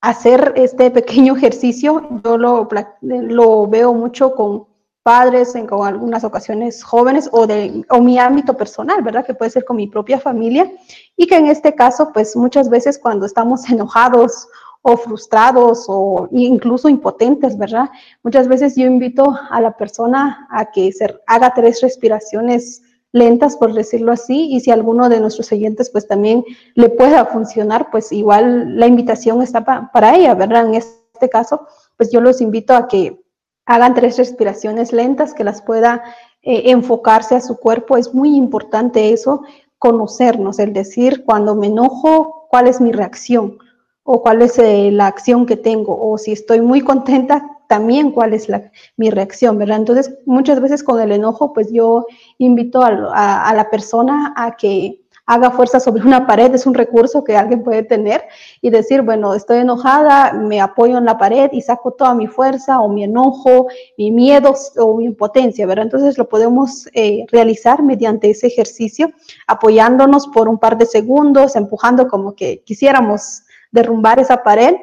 hacer 0.00 0.52
este 0.56 0.90
pequeño 0.90 1.36
ejercicio. 1.36 2.20
Yo 2.24 2.36
lo, 2.36 2.68
lo 3.00 3.66
veo 3.68 3.94
mucho 3.94 4.34
con 4.34 4.66
padres, 5.02 5.54
en 5.54 5.66
con 5.66 5.86
algunas 5.86 6.24
ocasiones 6.24 6.82
jóvenes 6.82 7.28
o 7.32 7.46
de 7.46 7.84
o 7.90 8.00
mi 8.00 8.18
ámbito 8.18 8.56
personal, 8.56 9.02
¿verdad? 9.02 9.26
Que 9.26 9.34
puede 9.34 9.50
ser 9.50 9.64
con 9.64 9.76
mi 9.76 9.86
propia 9.86 10.20
familia 10.20 10.70
y 11.16 11.26
que 11.26 11.36
en 11.36 11.46
este 11.46 11.74
caso, 11.74 12.10
pues 12.12 12.36
muchas 12.36 12.68
veces 12.70 12.98
cuando 12.98 13.26
estamos 13.26 13.68
enojados 13.70 14.48
o 14.82 14.96
frustrados 14.96 15.84
o 15.88 16.28
incluso 16.32 16.88
impotentes, 16.88 17.56
¿verdad? 17.56 17.90
Muchas 18.22 18.48
veces 18.48 18.74
yo 18.76 18.86
invito 18.86 19.36
a 19.50 19.60
la 19.60 19.76
persona 19.76 20.48
a 20.50 20.70
que 20.70 20.92
se 20.92 21.14
haga 21.26 21.54
tres 21.54 21.80
respiraciones 21.80 22.82
lentas, 23.12 23.56
por 23.56 23.74
decirlo 23.74 24.10
así, 24.10 24.48
y 24.52 24.60
si 24.60 24.70
alguno 24.70 25.08
de 25.08 25.20
nuestros 25.20 25.52
oyentes 25.52 25.90
pues 25.90 26.08
también 26.08 26.44
le 26.74 26.88
pueda 26.88 27.26
funcionar, 27.26 27.90
pues 27.90 28.10
igual 28.10 28.76
la 28.78 28.86
invitación 28.86 29.42
está 29.42 29.90
para 29.92 30.16
ella, 30.16 30.34
¿verdad? 30.34 30.66
En 30.66 30.74
este 30.74 31.28
caso, 31.30 31.66
pues 31.96 32.10
yo 32.10 32.20
los 32.20 32.40
invito 32.40 32.74
a 32.74 32.88
que 32.88 33.21
hagan 33.66 33.94
tres 33.94 34.18
respiraciones 34.18 34.92
lentas, 34.92 35.34
que 35.34 35.44
las 35.44 35.62
pueda 35.62 36.02
eh, 36.42 36.70
enfocarse 36.70 37.36
a 37.36 37.40
su 37.40 37.58
cuerpo. 37.58 37.96
Es 37.96 38.14
muy 38.14 38.36
importante 38.36 39.12
eso, 39.12 39.42
conocernos, 39.78 40.58
el 40.58 40.72
decir, 40.72 41.24
cuando 41.24 41.54
me 41.54 41.68
enojo, 41.68 42.46
cuál 42.50 42.68
es 42.68 42.80
mi 42.80 42.92
reacción 42.92 43.58
o 44.04 44.20
cuál 44.22 44.42
es 44.42 44.58
eh, 44.58 44.90
la 44.90 45.06
acción 45.06 45.46
que 45.46 45.56
tengo, 45.56 45.96
o 45.96 46.18
si 46.18 46.32
estoy 46.32 46.60
muy 46.60 46.80
contenta, 46.80 47.48
también 47.68 48.10
cuál 48.10 48.34
es 48.34 48.48
la, 48.48 48.70
mi 48.96 49.10
reacción, 49.10 49.58
¿verdad? 49.58 49.78
Entonces, 49.78 50.18
muchas 50.26 50.60
veces 50.60 50.82
con 50.82 51.00
el 51.00 51.12
enojo, 51.12 51.52
pues 51.52 51.72
yo 51.72 52.06
invito 52.38 52.82
a 52.82 53.54
la 53.54 53.70
persona 53.70 54.34
a 54.36 54.56
que 54.56 55.01
haga 55.26 55.50
fuerza 55.50 55.78
sobre 55.78 56.02
una 56.02 56.26
pared, 56.26 56.54
es 56.54 56.66
un 56.66 56.74
recurso 56.74 57.22
que 57.22 57.36
alguien 57.36 57.62
puede 57.62 57.82
tener 57.84 58.22
y 58.60 58.70
decir, 58.70 59.02
bueno, 59.02 59.34
estoy 59.34 59.58
enojada, 59.58 60.32
me 60.32 60.60
apoyo 60.60 60.98
en 60.98 61.04
la 61.04 61.16
pared 61.16 61.50
y 61.52 61.62
saco 61.62 61.92
toda 61.92 62.14
mi 62.14 62.26
fuerza 62.26 62.80
o 62.80 62.88
mi 62.88 63.04
enojo, 63.04 63.68
mi 63.96 64.10
miedo 64.10 64.54
o 64.78 64.96
mi 64.96 65.04
impotencia, 65.04 65.66
¿verdad? 65.66 65.84
Entonces 65.84 66.18
lo 66.18 66.28
podemos 66.28 66.88
eh, 66.92 67.24
realizar 67.30 67.82
mediante 67.82 68.30
ese 68.30 68.48
ejercicio, 68.48 69.12
apoyándonos 69.46 70.26
por 70.28 70.48
un 70.48 70.58
par 70.58 70.76
de 70.76 70.86
segundos, 70.86 71.56
empujando 71.56 72.08
como 72.08 72.34
que 72.34 72.62
quisiéramos 72.64 73.42
derrumbar 73.70 74.18
esa 74.18 74.42
pared 74.42 74.74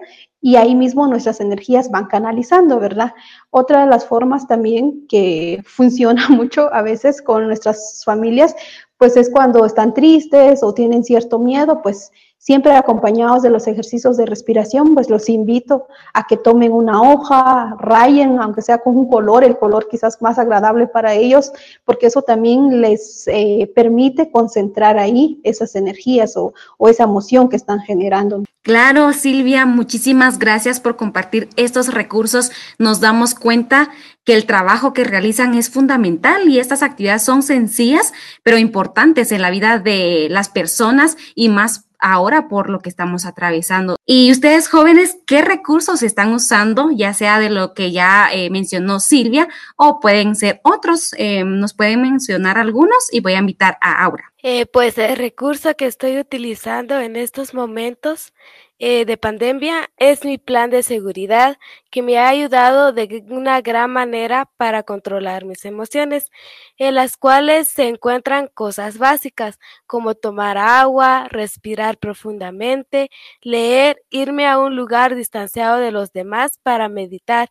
y 0.42 0.56
ahí 0.56 0.74
mismo 0.74 1.06
nuestras 1.08 1.42
energías 1.42 1.92
van 1.92 2.06
canalizando, 2.06 2.80
¿verdad? 2.80 3.14
Otra 3.50 3.82
de 3.82 3.88
las 3.88 4.06
formas 4.06 4.48
también 4.48 5.06
que 5.08 5.62
funciona 5.66 6.28
mucho 6.30 6.74
a 6.74 6.82
veces 6.82 7.22
con 7.22 7.48
nuestras 7.48 8.04
familias 8.06 8.56
pues 9.00 9.16
es 9.16 9.30
cuando 9.30 9.66
están 9.66 9.94
tristes 9.94 10.62
o 10.62 10.74
tienen 10.74 11.06
cierto 11.06 11.40
miedo, 11.40 11.82
pues 11.82 12.12
siempre 12.40 12.72
acompañados 12.72 13.44
de 13.44 13.50
los 13.50 13.68
ejercicios 13.68 14.18
de 14.18 14.26
respiración, 14.26 14.96
pues 14.96 15.10
los 15.10 15.30
invito 15.30 15.88
a 16.14 16.26
que 16.26 16.38
tomen 16.38 16.72
una 16.72 17.02
hoja, 17.02 17.76
rayen, 17.80 18.40
aunque 18.40 18.62
sea 18.62 18.80
con 18.80 18.98
un 18.98 19.10
color, 19.10 19.44
el 19.44 19.58
color 19.58 19.88
quizás 19.90 20.22
más 20.22 20.40
agradable 20.40 20.88
para 20.88 21.14
ellos, 21.14 21.52
porque 21.84 22.08
eso 22.08 22.22
también 22.22 22.82
les 22.82 23.28
eh, 23.28 23.72
permite 23.76 24.32
concentrar 24.32 24.98
ahí 24.98 25.40
esas 25.44 25.76
energías 25.76 26.36
o, 26.38 26.54
o 26.78 26.88
esa 26.88 27.04
emoción 27.04 27.50
que 27.50 27.58
están 27.58 27.82
generando. 27.82 28.44
Claro, 28.62 29.14
Silvia, 29.14 29.66
muchísimas 29.66 30.38
gracias 30.38 30.80
por 30.80 30.96
compartir 30.96 31.50
estos 31.56 31.94
recursos. 31.94 32.52
Nos 32.78 33.00
damos 33.00 33.34
cuenta 33.36 33.90
que 34.24 34.34
el 34.34 34.46
trabajo 34.46 34.94
que 34.94 35.04
realizan 35.04 35.56
es 35.56 35.70
fundamental 35.70 36.48
y 36.48 36.60
estas 36.60 36.84
actividades 36.84 37.24
son 37.24 37.42
sencillas, 37.42 38.14
pero 38.44 38.58
importantes 38.58 39.32
en 39.32 39.42
la 39.42 39.50
vida 39.50 39.80
de 39.80 40.28
las 40.30 40.50
personas 40.50 41.18
y 41.36 41.50
más 41.50 41.89
ahora 42.00 42.48
por 42.48 42.70
lo 42.70 42.80
que 42.80 42.90
estamos 42.90 43.26
atravesando. 43.26 43.98
Y 44.12 44.32
ustedes 44.32 44.68
jóvenes, 44.70 45.20
¿qué 45.28 45.44
recursos 45.44 46.02
están 46.02 46.34
usando, 46.34 46.90
ya 46.90 47.14
sea 47.14 47.38
de 47.38 47.52
lo 47.52 47.76
que 47.76 47.92
ya 47.92 48.28
eh, 48.34 48.50
mencionó 48.50 49.00
Silvia 49.00 49.48
o 49.76 50.00
pueden 50.00 50.36
ser 50.36 50.62
otros? 50.64 51.14
Eh, 51.20 51.44
nos 51.44 51.76
pueden 51.76 52.02
mencionar 52.02 52.58
algunos 52.58 53.08
y 53.12 53.20
voy 53.20 53.34
a 53.34 53.38
invitar 53.38 53.78
a 53.82 54.04
Aura. 54.04 54.34
Eh, 54.42 54.66
pues 54.66 54.98
el 54.98 55.16
recurso 55.16 55.76
que 55.76 55.86
estoy 55.86 56.18
utilizando 56.18 57.00
en 57.00 57.18
estos 57.18 57.54
momentos 57.54 58.34
eh, 58.82 59.04
de 59.04 59.18
pandemia 59.18 59.92
es 59.98 60.24
mi 60.24 60.38
plan 60.38 60.70
de 60.70 60.84
seguridad 60.84 61.58
que 61.92 62.02
me 62.02 62.18
ha 62.18 62.30
ayudado 62.30 62.94
de 62.94 63.26
una 63.28 63.60
gran 63.60 63.92
manera 63.92 64.50
para 64.56 64.84
controlar 64.84 65.44
mis 65.44 65.66
emociones, 65.66 66.32
en 66.78 66.96
las 66.96 67.18
cuales 67.18 67.68
se 67.68 67.90
encuentran 67.90 68.48
cosas 68.48 68.98
básicas 68.98 69.60
como 69.86 70.16
tomar 70.16 70.58
agua, 70.58 71.28
respirar 71.30 71.98
profundamente, 71.98 73.12
leer, 73.42 73.99
irme 74.10 74.48
a 74.48 74.60
un 74.60 74.76
lugar 74.76 75.16
distanciado 75.16 75.78
de 75.78 75.92
los 75.92 76.12
demás 76.12 76.60
para 76.64 76.90
meditar. 76.90 77.50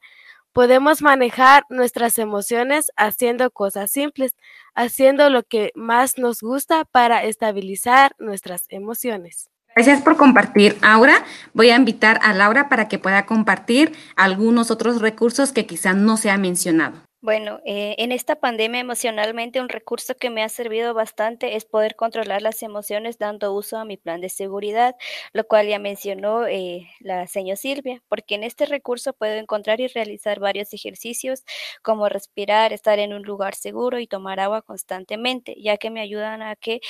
Podemos 0.52 1.02
manejar 1.02 1.64
nuestras 1.68 2.18
emociones 2.18 2.90
haciendo 2.96 3.50
cosas 3.50 3.90
simples, 3.90 4.34
haciendo 4.74 5.30
lo 5.30 5.42
que 5.42 5.72
más 5.74 6.18
nos 6.18 6.40
gusta 6.40 6.84
para 6.84 7.24
estabilizar 7.24 8.14
nuestras 8.18 8.64
emociones. 8.68 9.50
Gracias 9.74 10.02
por 10.02 10.16
compartir, 10.16 10.76
Aura. 10.82 11.24
Voy 11.54 11.70
a 11.70 11.76
invitar 11.76 12.18
a 12.22 12.34
Laura 12.34 12.68
para 12.68 12.88
que 12.88 12.98
pueda 12.98 13.26
compartir 13.26 13.92
algunos 14.16 14.72
otros 14.72 15.00
recursos 15.00 15.52
que 15.52 15.66
quizás 15.66 15.94
no 15.94 16.16
se 16.16 16.30
han 16.30 16.40
mencionado. 16.40 17.07
Bueno, 17.20 17.58
eh, 17.64 17.96
en 17.98 18.12
esta 18.12 18.36
pandemia 18.36 18.80
emocionalmente 18.80 19.60
un 19.60 19.68
recurso 19.68 20.14
que 20.14 20.30
me 20.30 20.44
ha 20.44 20.48
servido 20.48 20.94
bastante 20.94 21.56
es 21.56 21.64
poder 21.64 21.96
controlar 21.96 22.42
las 22.42 22.62
emociones 22.62 23.18
dando 23.18 23.52
uso 23.52 23.76
a 23.76 23.84
mi 23.84 23.96
plan 23.96 24.20
de 24.20 24.28
seguridad, 24.28 24.94
lo 25.32 25.42
cual 25.48 25.66
ya 25.66 25.80
mencionó 25.80 26.46
eh, 26.46 26.86
la 27.00 27.26
señora 27.26 27.56
Silvia, 27.56 28.00
porque 28.08 28.36
en 28.36 28.44
este 28.44 28.66
recurso 28.66 29.14
puedo 29.14 29.34
encontrar 29.34 29.80
y 29.80 29.88
realizar 29.88 30.38
varios 30.38 30.72
ejercicios 30.72 31.42
como 31.82 32.08
respirar, 32.08 32.72
estar 32.72 33.00
en 33.00 33.12
un 33.12 33.22
lugar 33.24 33.56
seguro 33.56 33.98
y 33.98 34.06
tomar 34.06 34.38
agua 34.38 34.62
constantemente, 34.62 35.56
ya 35.60 35.76
que 35.76 35.90
me 35.90 36.00
ayudan 36.00 36.40
a 36.42 36.54
que 36.54 36.80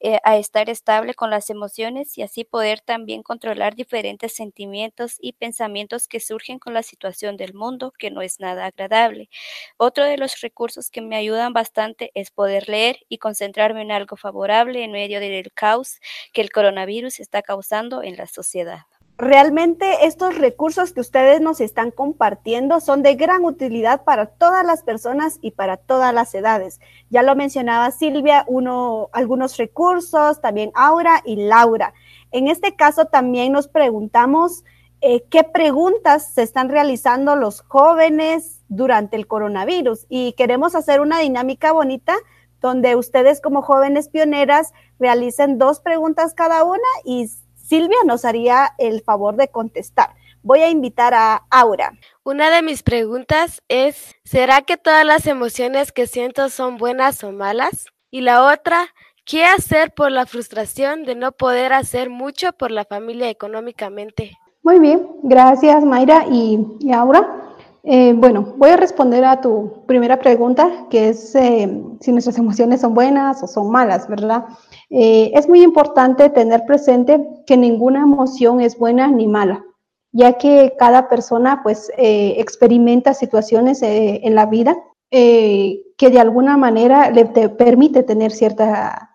eh, 0.00 0.18
a 0.24 0.36
estar 0.38 0.70
estable 0.70 1.14
con 1.14 1.30
las 1.30 1.50
emociones 1.50 2.16
y 2.18 2.22
así 2.22 2.44
poder 2.44 2.80
también 2.80 3.22
controlar 3.22 3.74
diferentes 3.74 4.34
sentimientos 4.34 5.16
y 5.20 5.32
pensamientos 5.34 6.08
que 6.08 6.20
surgen 6.20 6.58
con 6.58 6.74
la 6.74 6.82
situación 6.82 7.36
del 7.36 7.54
mundo, 7.54 7.92
que 7.98 8.10
no 8.10 8.22
es 8.22 8.40
nada 8.40 8.66
agradable. 8.66 9.28
Otro 9.76 10.04
de 10.04 10.16
los 10.18 10.40
recursos 10.40 10.90
que 10.90 11.00
me 11.02 11.16
ayudan 11.16 11.52
bastante 11.52 12.10
es 12.14 12.30
poder 12.30 12.68
leer 12.68 12.98
y 13.08 13.18
concentrarme 13.18 13.82
en 13.82 13.92
algo 13.92 14.16
favorable 14.16 14.84
en 14.84 14.92
medio 14.92 15.20
del 15.20 15.52
caos 15.52 15.98
que 16.32 16.40
el 16.42 16.50
coronavirus 16.50 17.20
está 17.20 17.42
causando 17.42 18.02
en 18.02 18.16
la 18.16 18.26
sociedad. 18.26 18.99
Realmente 19.20 20.06
estos 20.06 20.38
recursos 20.38 20.94
que 20.94 21.00
ustedes 21.02 21.42
nos 21.42 21.60
están 21.60 21.90
compartiendo 21.90 22.80
son 22.80 23.02
de 23.02 23.16
gran 23.16 23.44
utilidad 23.44 24.02
para 24.02 24.24
todas 24.24 24.64
las 24.64 24.82
personas 24.82 25.38
y 25.42 25.50
para 25.50 25.76
todas 25.76 26.14
las 26.14 26.34
edades. 26.34 26.80
Ya 27.10 27.22
lo 27.22 27.36
mencionaba 27.36 27.90
Silvia, 27.90 28.46
uno, 28.48 29.10
algunos 29.12 29.58
recursos, 29.58 30.40
también 30.40 30.70
Aura 30.74 31.20
y 31.26 31.36
Laura. 31.36 31.92
En 32.30 32.48
este 32.48 32.76
caso 32.76 33.04
también 33.04 33.52
nos 33.52 33.68
preguntamos 33.68 34.64
eh, 35.02 35.22
qué 35.28 35.44
preguntas 35.44 36.32
se 36.32 36.40
están 36.40 36.70
realizando 36.70 37.36
los 37.36 37.60
jóvenes 37.60 38.62
durante 38.70 39.18
el 39.18 39.26
coronavirus 39.26 40.06
y 40.08 40.32
queremos 40.32 40.74
hacer 40.74 41.02
una 41.02 41.18
dinámica 41.18 41.72
bonita 41.72 42.16
donde 42.62 42.96
ustedes 42.96 43.42
como 43.42 43.60
jóvenes 43.60 44.08
pioneras 44.08 44.72
realicen 44.98 45.58
dos 45.58 45.80
preguntas 45.80 46.32
cada 46.32 46.64
una 46.64 46.78
y 47.04 47.28
Silvia 47.70 47.98
nos 48.04 48.24
haría 48.24 48.70
el 48.78 49.00
favor 49.02 49.36
de 49.36 49.46
contestar. 49.46 50.10
Voy 50.42 50.58
a 50.58 50.70
invitar 50.70 51.14
a 51.14 51.44
Aura. 51.50 51.92
Una 52.24 52.50
de 52.50 52.62
mis 52.62 52.82
preguntas 52.82 53.62
es, 53.68 54.16
¿será 54.24 54.62
que 54.62 54.76
todas 54.76 55.06
las 55.06 55.28
emociones 55.28 55.92
que 55.92 56.08
siento 56.08 56.48
son 56.48 56.78
buenas 56.78 57.22
o 57.22 57.30
malas? 57.30 57.86
Y 58.10 58.22
la 58.22 58.44
otra, 58.52 58.88
¿qué 59.24 59.44
hacer 59.44 59.94
por 59.94 60.10
la 60.10 60.26
frustración 60.26 61.04
de 61.04 61.14
no 61.14 61.30
poder 61.30 61.72
hacer 61.72 62.10
mucho 62.10 62.52
por 62.54 62.72
la 62.72 62.84
familia 62.84 63.30
económicamente? 63.30 64.36
Muy 64.64 64.80
bien, 64.80 65.06
gracias 65.22 65.84
Mayra 65.84 66.24
y, 66.28 66.58
Aura. 66.92 67.54
Eh, 67.84 68.14
bueno, 68.16 68.54
voy 68.56 68.70
a 68.70 68.76
responder 68.78 69.24
a 69.24 69.40
tu 69.40 69.86
primera 69.86 70.18
pregunta, 70.18 70.88
que 70.90 71.10
es 71.10 71.36
eh, 71.36 71.70
si 72.00 72.10
nuestras 72.10 72.36
emociones 72.36 72.80
son 72.80 72.94
buenas 72.94 73.44
o 73.44 73.46
son 73.46 73.70
malas, 73.70 74.08
¿verdad? 74.08 74.44
Eh, 74.90 75.30
es 75.34 75.48
muy 75.48 75.62
importante 75.62 76.28
tener 76.30 76.64
presente 76.66 77.24
que 77.46 77.56
ninguna 77.56 78.00
emoción 78.02 78.60
es 78.60 78.76
buena 78.76 79.06
ni 79.06 79.28
mala, 79.28 79.64
ya 80.10 80.32
que 80.32 80.74
cada 80.78 81.08
persona 81.08 81.60
pues 81.62 81.92
eh, 81.96 82.34
experimenta 82.38 83.14
situaciones 83.14 83.82
eh, 83.82 84.20
en 84.24 84.34
la 84.34 84.46
vida 84.46 84.76
que 85.12 86.08
de 86.08 86.20
alguna 86.20 86.56
manera 86.56 87.10
le 87.10 87.24
permite 87.24 88.04
tener 88.04 88.30
cierta, 88.30 89.10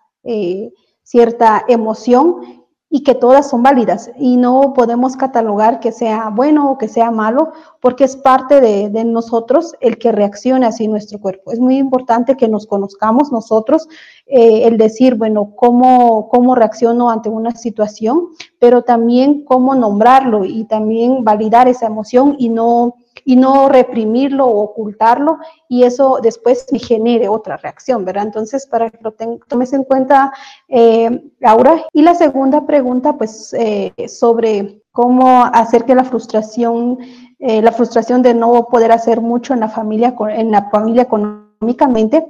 cierta 1.02 1.64
emoción 1.68 2.55
y 2.96 3.02
que 3.02 3.14
todas 3.14 3.50
son 3.50 3.62
válidas 3.62 4.10
y 4.18 4.38
no 4.38 4.72
podemos 4.72 5.18
catalogar 5.18 5.80
que 5.80 5.92
sea 5.92 6.30
bueno 6.30 6.70
o 6.70 6.78
que 6.78 6.88
sea 6.88 7.10
malo 7.10 7.52
porque 7.78 8.04
es 8.04 8.16
parte 8.16 8.62
de, 8.62 9.04
nosotros 9.04 9.74
el 9.80 9.98
que 9.98 10.12
reaccione 10.12 10.64
así 10.64 10.88
nuestro 10.88 11.18
cuerpo. 11.18 11.52
Es 11.52 11.60
muy 11.60 11.76
importante 11.76 12.38
que 12.38 12.48
nos 12.48 12.66
conozcamos 12.66 13.30
nosotros, 13.30 13.86
eh, 14.26 14.66
el 14.66 14.78
decir, 14.78 15.16
bueno, 15.16 15.52
cómo, 15.56 16.30
cómo 16.30 16.54
reacciono 16.54 17.10
ante 17.10 17.28
una 17.28 17.50
situación, 17.50 18.28
pero 18.58 18.80
también 18.80 19.44
cómo 19.44 19.74
nombrarlo 19.74 20.46
y 20.46 20.64
también 20.64 21.22
validar 21.22 21.68
esa 21.68 21.84
emoción 21.84 22.34
y 22.38 22.48
no 22.48 22.94
y 23.24 23.36
no 23.36 23.68
reprimirlo 23.68 24.46
o 24.46 24.62
ocultarlo 24.62 25.38
y 25.68 25.84
eso 25.84 26.18
después 26.22 26.66
me 26.72 26.78
genere 26.78 27.28
otra 27.28 27.56
reacción, 27.56 28.04
¿verdad? 28.04 28.24
Entonces, 28.24 28.66
para 28.66 28.90
que 28.90 28.98
lo 29.02 29.14
tomes 29.48 29.72
en 29.72 29.84
cuenta, 29.84 30.32
eh, 30.68 31.30
Laura. 31.40 31.84
Y 31.92 32.02
la 32.02 32.14
segunda 32.14 32.66
pregunta, 32.66 33.16
pues, 33.16 33.54
eh, 33.54 33.92
sobre 34.08 34.82
cómo 34.92 35.44
hacer 35.44 35.84
que 35.84 35.94
la 35.94 36.04
frustración, 36.04 36.98
eh, 37.38 37.62
la 37.62 37.72
frustración 37.72 38.22
de 38.22 38.34
no 38.34 38.68
poder 38.68 38.92
hacer 38.92 39.20
mucho 39.20 39.54
en 39.54 39.60
la 39.60 39.68
familia, 39.68 40.14
en 40.30 40.50
la 40.50 40.70
familia 40.70 41.02
económicamente, 41.02 42.26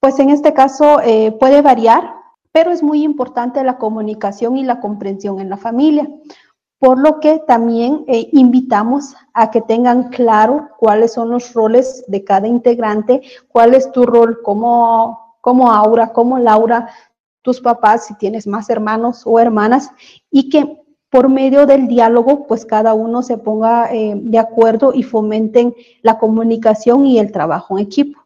pues 0.00 0.18
en 0.18 0.30
este 0.30 0.52
caso 0.52 0.98
puede 1.38 1.62
variar, 1.62 2.14
pero 2.50 2.72
es 2.72 2.82
muy 2.82 3.04
importante 3.04 3.62
la 3.62 3.78
comunicación 3.78 4.56
y 4.56 4.64
la 4.64 4.80
comprensión 4.80 5.38
en 5.38 5.48
la 5.48 5.56
familia 5.56 6.08
por 6.82 6.98
lo 6.98 7.20
que 7.20 7.38
también 7.46 8.04
eh, 8.08 8.28
invitamos 8.32 9.14
a 9.34 9.52
que 9.52 9.60
tengan 9.60 10.08
claro 10.08 10.70
cuáles 10.80 11.12
son 11.12 11.30
los 11.30 11.52
roles 11.52 12.02
de 12.08 12.24
cada 12.24 12.48
integrante, 12.48 13.22
cuál 13.46 13.74
es 13.74 13.92
tu 13.92 14.04
rol 14.04 14.42
como, 14.42 15.36
Aura, 15.70 16.12
como 16.12 16.40
Laura, 16.40 16.88
tus 17.40 17.60
papás, 17.60 18.06
si 18.06 18.14
tienes 18.16 18.48
más 18.48 18.68
hermanos 18.68 19.22
o 19.26 19.38
hermanas, 19.38 19.92
y 20.28 20.48
que 20.48 20.82
por 21.08 21.28
medio 21.28 21.66
del 21.66 21.86
diálogo, 21.86 22.48
pues 22.48 22.66
cada 22.66 22.94
uno 22.94 23.22
se 23.22 23.38
ponga 23.38 23.94
eh, 23.94 24.14
de 24.16 24.40
acuerdo 24.40 24.92
y 24.92 25.04
fomenten 25.04 25.76
la 26.02 26.18
comunicación 26.18 27.06
y 27.06 27.20
el 27.20 27.30
trabajo 27.30 27.78
en 27.78 27.84
equipo. 27.84 28.21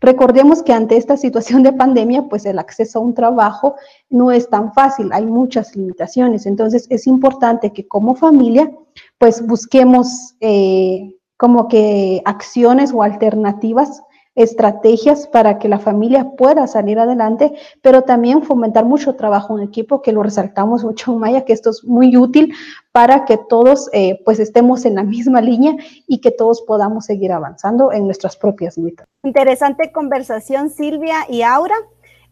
Recordemos 0.00 0.62
que 0.62 0.72
ante 0.72 0.96
esta 0.96 1.16
situación 1.16 1.62
de 1.62 1.72
pandemia, 1.72 2.22
pues 2.28 2.46
el 2.46 2.58
acceso 2.58 2.98
a 2.98 3.02
un 3.02 3.14
trabajo 3.14 3.76
no 4.10 4.30
es 4.30 4.48
tan 4.48 4.72
fácil, 4.72 5.10
hay 5.12 5.26
muchas 5.26 5.74
limitaciones. 5.76 6.46
Entonces 6.46 6.86
es 6.90 7.06
importante 7.06 7.72
que 7.72 7.86
como 7.86 8.14
familia, 8.14 8.70
pues 9.18 9.46
busquemos 9.46 10.34
eh, 10.40 11.16
como 11.36 11.68
que 11.68 12.22
acciones 12.24 12.92
o 12.92 13.02
alternativas 13.02 14.02
estrategias 14.34 15.28
para 15.28 15.58
que 15.58 15.68
la 15.68 15.78
familia 15.78 16.30
pueda 16.36 16.66
salir 16.66 16.98
adelante, 16.98 17.54
pero 17.82 18.02
también 18.02 18.42
fomentar 18.42 18.84
mucho 18.84 19.14
trabajo 19.14 19.56
en 19.56 19.64
equipo, 19.64 20.02
que 20.02 20.12
lo 20.12 20.22
resaltamos 20.22 20.84
mucho 20.84 21.12
en 21.12 21.18
Maya, 21.18 21.44
que 21.44 21.52
esto 21.52 21.70
es 21.70 21.84
muy 21.84 22.16
útil 22.16 22.54
para 22.92 23.24
que 23.24 23.38
todos 23.48 23.88
eh, 23.92 24.20
pues 24.24 24.40
estemos 24.40 24.84
en 24.84 24.96
la 24.96 25.04
misma 25.04 25.40
línea 25.40 25.76
y 26.06 26.20
que 26.20 26.30
todos 26.30 26.62
podamos 26.62 27.06
seguir 27.06 27.32
avanzando 27.32 27.92
en 27.92 28.06
nuestras 28.06 28.36
propias 28.36 28.78
metas. 28.78 29.06
Interesante 29.22 29.92
conversación, 29.92 30.70
Silvia 30.70 31.26
y 31.28 31.42
Aura. 31.42 31.76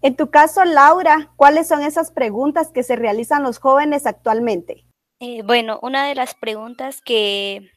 En 0.02 0.16
tu 0.16 0.30
caso, 0.30 0.64
Laura, 0.64 1.30
¿cuáles 1.36 1.68
son 1.68 1.82
esas 1.82 2.10
preguntas 2.10 2.70
que 2.72 2.82
se 2.82 2.96
realizan 2.96 3.44
los 3.44 3.58
jóvenes 3.58 4.06
actualmente? 4.06 4.84
Eh, 5.20 5.42
bueno, 5.44 5.78
una 5.82 6.04
de 6.04 6.16
las 6.16 6.34
preguntas 6.34 7.00
que 7.00 7.70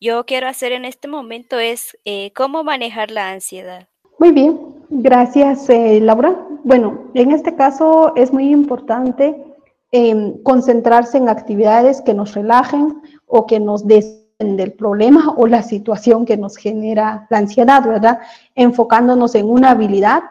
yo 0.00 0.24
quiero 0.24 0.48
hacer 0.48 0.72
en 0.72 0.84
este 0.84 1.08
momento 1.08 1.58
es 1.58 1.96
eh, 2.04 2.32
cómo 2.34 2.64
manejar 2.64 3.10
la 3.10 3.30
ansiedad. 3.30 3.88
Muy 4.18 4.32
bien, 4.32 4.58
gracias 4.90 5.68
eh, 5.68 6.00
Laura. 6.00 6.38
Bueno, 6.62 7.10
en 7.14 7.32
este 7.32 7.54
caso 7.54 8.12
es 8.16 8.32
muy 8.32 8.50
importante 8.50 9.36
em, 9.92 10.42
concentrarse 10.42 11.18
en 11.18 11.28
actividades 11.28 12.00
que 12.00 12.14
nos 12.14 12.34
relajen 12.34 13.02
o 13.26 13.46
que 13.46 13.60
nos 13.60 13.86
des 13.86 14.24
del 14.38 14.72
problema 14.72 15.32
o 15.36 15.46
la 15.46 15.62
situación 15.62 16.24
que 16.26 16.36
nos 16.36 16.56
genera 16.56 17.26
la 17.30 17.38
ansiedad, 17.38 17.86
¿verdad? 17.86 18.18
Enfocándonos 18.54 19.34
en 19.34 19.48
una 19.48 19.70
habilidad 19.70 20.22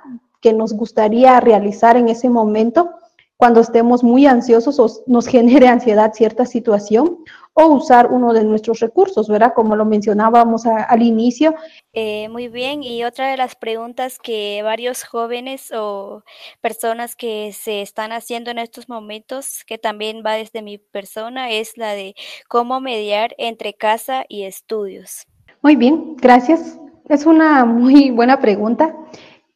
que 0.41 0.53
nos 0.53 0.73
gustaría 0.73 1.39
realizar 1.39 1.95
en 1.95 2.09
ese 2.09 2.29
momento 2.29 2.91
cuando 3.37 3.61
estemos 3.61 4.03
muy 4.03 4.25
ansiosos 4.25 4.79
o 4.79 4.87
nos 5.07 5.27
genere 5.27 5.67
ansiedad 5.67 6.13
cierta 6.13 6.45
situación 6.45 7.19
o 7.53 7.67
usar 7.67 8.07
uno 8.11 8.33
de 8.33 8.43
nuestros 8.43 8.79
recursos, 8.79 9.27
¿verdad? 9.27 9.53
Como 9.55 9.75
lo 9.75 9.85
mencionábamos 9.85 10.65
al 10.65 11.01
inicio. 11.03 11.53
Eh, 11.93 12.27
muy 12.29 12.47
bien, 12.47 12.81
y 12.83 13.03
otra 13.03 13.29
de 13.29 13.37
las 13.37 13.55
preguntas 13.55 14.17
que 14.17 14.61
varios 14.63 15.03
jóvenes 15.03 15.71
o 15.75 16.23
personas 16.61 17.15
que 17.15 17.51
se 17.53 17.81
están 17.81 18.11
haciendo 18.11 18.49
en 18.49 18.57
estos 18.57 18.89
momentos, 18.89 19.63
que 19.65 19.77
también 19.77 20.23
va 20.25 20.33
desde 20.33 20.61
mi 20.61 20.79
persona, 20.79 21.51
es 21.51 21.77
la 21.77 21.91
de 21.91 22.15
cómo 22.47 22.79
mediar 22.79 23.35
entre 23.37 23.75
casa 23.75 24.25
y 24.27 24.43
estudios. 24.43 25.27
Muy 25.61 25.75
bien, 25.75 26.15
gracias. 26.17 26.79
Es 27.07 27.25
una 27.25 27.65
muy 27.65 28.09
buena 28.09 28.39
pregunta. 28.39 28.95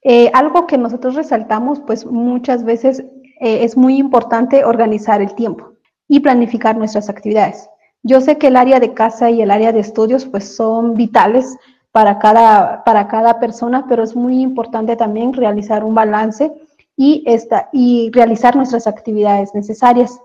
Eh, 0.03 0.29
algo 0.33 0.67
que 0.67 0.77
nosotros 0.77 1.15
resaltamos, 1.15 1.81
pues 1.85 2.05
muchas 2.05 2.63
veces 2.63 2.99
eh, 3.41 3.63
es 3.63 3.75
muy 3.75 3.97
importante 3.97 4.63
organizar 4.63 5.21
el 5.21 5.33
tiempo 5.33 5.73
y 6.07 6.19
planificar 6.19 6.77
nuestras 6.77 7.09
actividades. 7.09 7.67
Yo 8.03 8.21
sé 8.21 8.37
que 8.37 8.47
el 8.47 8.55
área 8.55 8.79
de 8.79 8.93
casa 8.93 9.29
y 9.29 9.41
el 9.41 9.51
área 9.51 9.71
de 9.71 9.79
estudios 9.79 10.25
pues 10.25 10.55
son 10.55 10.93
vitales 10.93 11.57
para 11.91 12.19
cada, 12.19 12.83
para 12.83 13.07
cada 13.07 13.39
persona, 13.39 13.85
pero 13.89 14.03
es 14.03 14.15
muy 14.15 14.41
importante 14.41 14.95
también 14.95 15.33
realizar 15.33 15.83
un 15.83 15.95
balance 15.95 16.53
y, 16.95 17.23
esta, 17.25 17.69
y 17.73 18.11
realizar 18.13 18.55
nuestras 18.55 18.87
actividades 18.87 19.53
necesarias. 19.53 20.19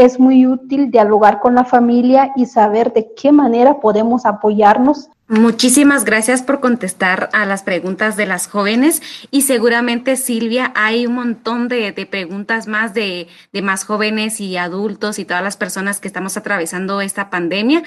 Es 0.00 0.18
muy 0.18 0.46
útil 0.46 0.90
dialogar 0.90 1.40
con 1.40 1.54
la 1.54 1.64
familia 1.64 2.32
y 2.34 2.46
saber 2.46 2.92
de 2.94 3.12
qué 3.14 3.32
manera 3.32 3.80
podemos 3.80 4.24
apoyarnos 4.24 5.10
Muchísimas 5.30 6.04
gracias 6.04 6.42
por 6.42 6.58
contestar 6.58 7.28
a 7.32 7.46
las 7.46 7.62
preguntas 7.62 8.16
de 8.16 8.26
las 8.26 8.48
jóvenes 8.48 9.00
y 9.30 9.42
seguramente 9.42 10.16
Silvia 10.16 10.72
hay 10.74 11.06
un 11.06 11.14
montón 11.14 11.68
de, 11.68 11.92
preguntas 12.10 12.66
más 12.66 12.94
de, 12.94 13.28
de, 13.52 13.62
más 13.62 13.84
jóvenes 13.84 14.40
y 14.40 14.56
adultos 14.56 15.20
y 15.20 15.24
todas 15.24 15.44
las 15.44 15.56
personas 15.56 16.00
que 16.00 16.08
estamos 16.08 16.36
atravesando 16.36 17.00
esta 17.00 17.30
pandemia. 17.30 17.84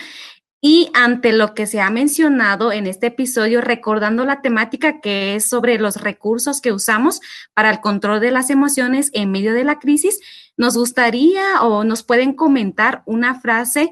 Y 0.66 0.90
ante 0.94 1.34
lo 1.34 1.56
que 1.56 1.68
se 1.68 1.82
ha 1.82 1.90
mencionado 1.90 2.72
en 2.72 2.88
este 2.88 3.08
episodio, 3.08 3.60
recordando 3.60 4.24
la 4.24 4.42
temática 4.42 5.02
que 5.02 5.36
es 5.36 5.50
sobre 5.50 5.78
los 5.78 5.98
recursos 5.98 6.62
que 6.62 6.72
usamos 6.72 7.20
para 7.54 7.70
el 7.70 7.82
control 7.82 8.22
de 8.22 8.32
las 8.32 8.50
emociones 8.50 9.10
en 9.12 9.30
medio 9.30 9.54
de 9.54 9.66
la 9.66 9.80
crisis, 9.80 10.22
nos 10.56 10.78
gustaría 10.78 11.62
o 11.64 11.84
nos 11.84 12.04
pueden 12.04 12.32
comentar 12.32 13.04
una 13.06 13.42
frase 13.42 13.92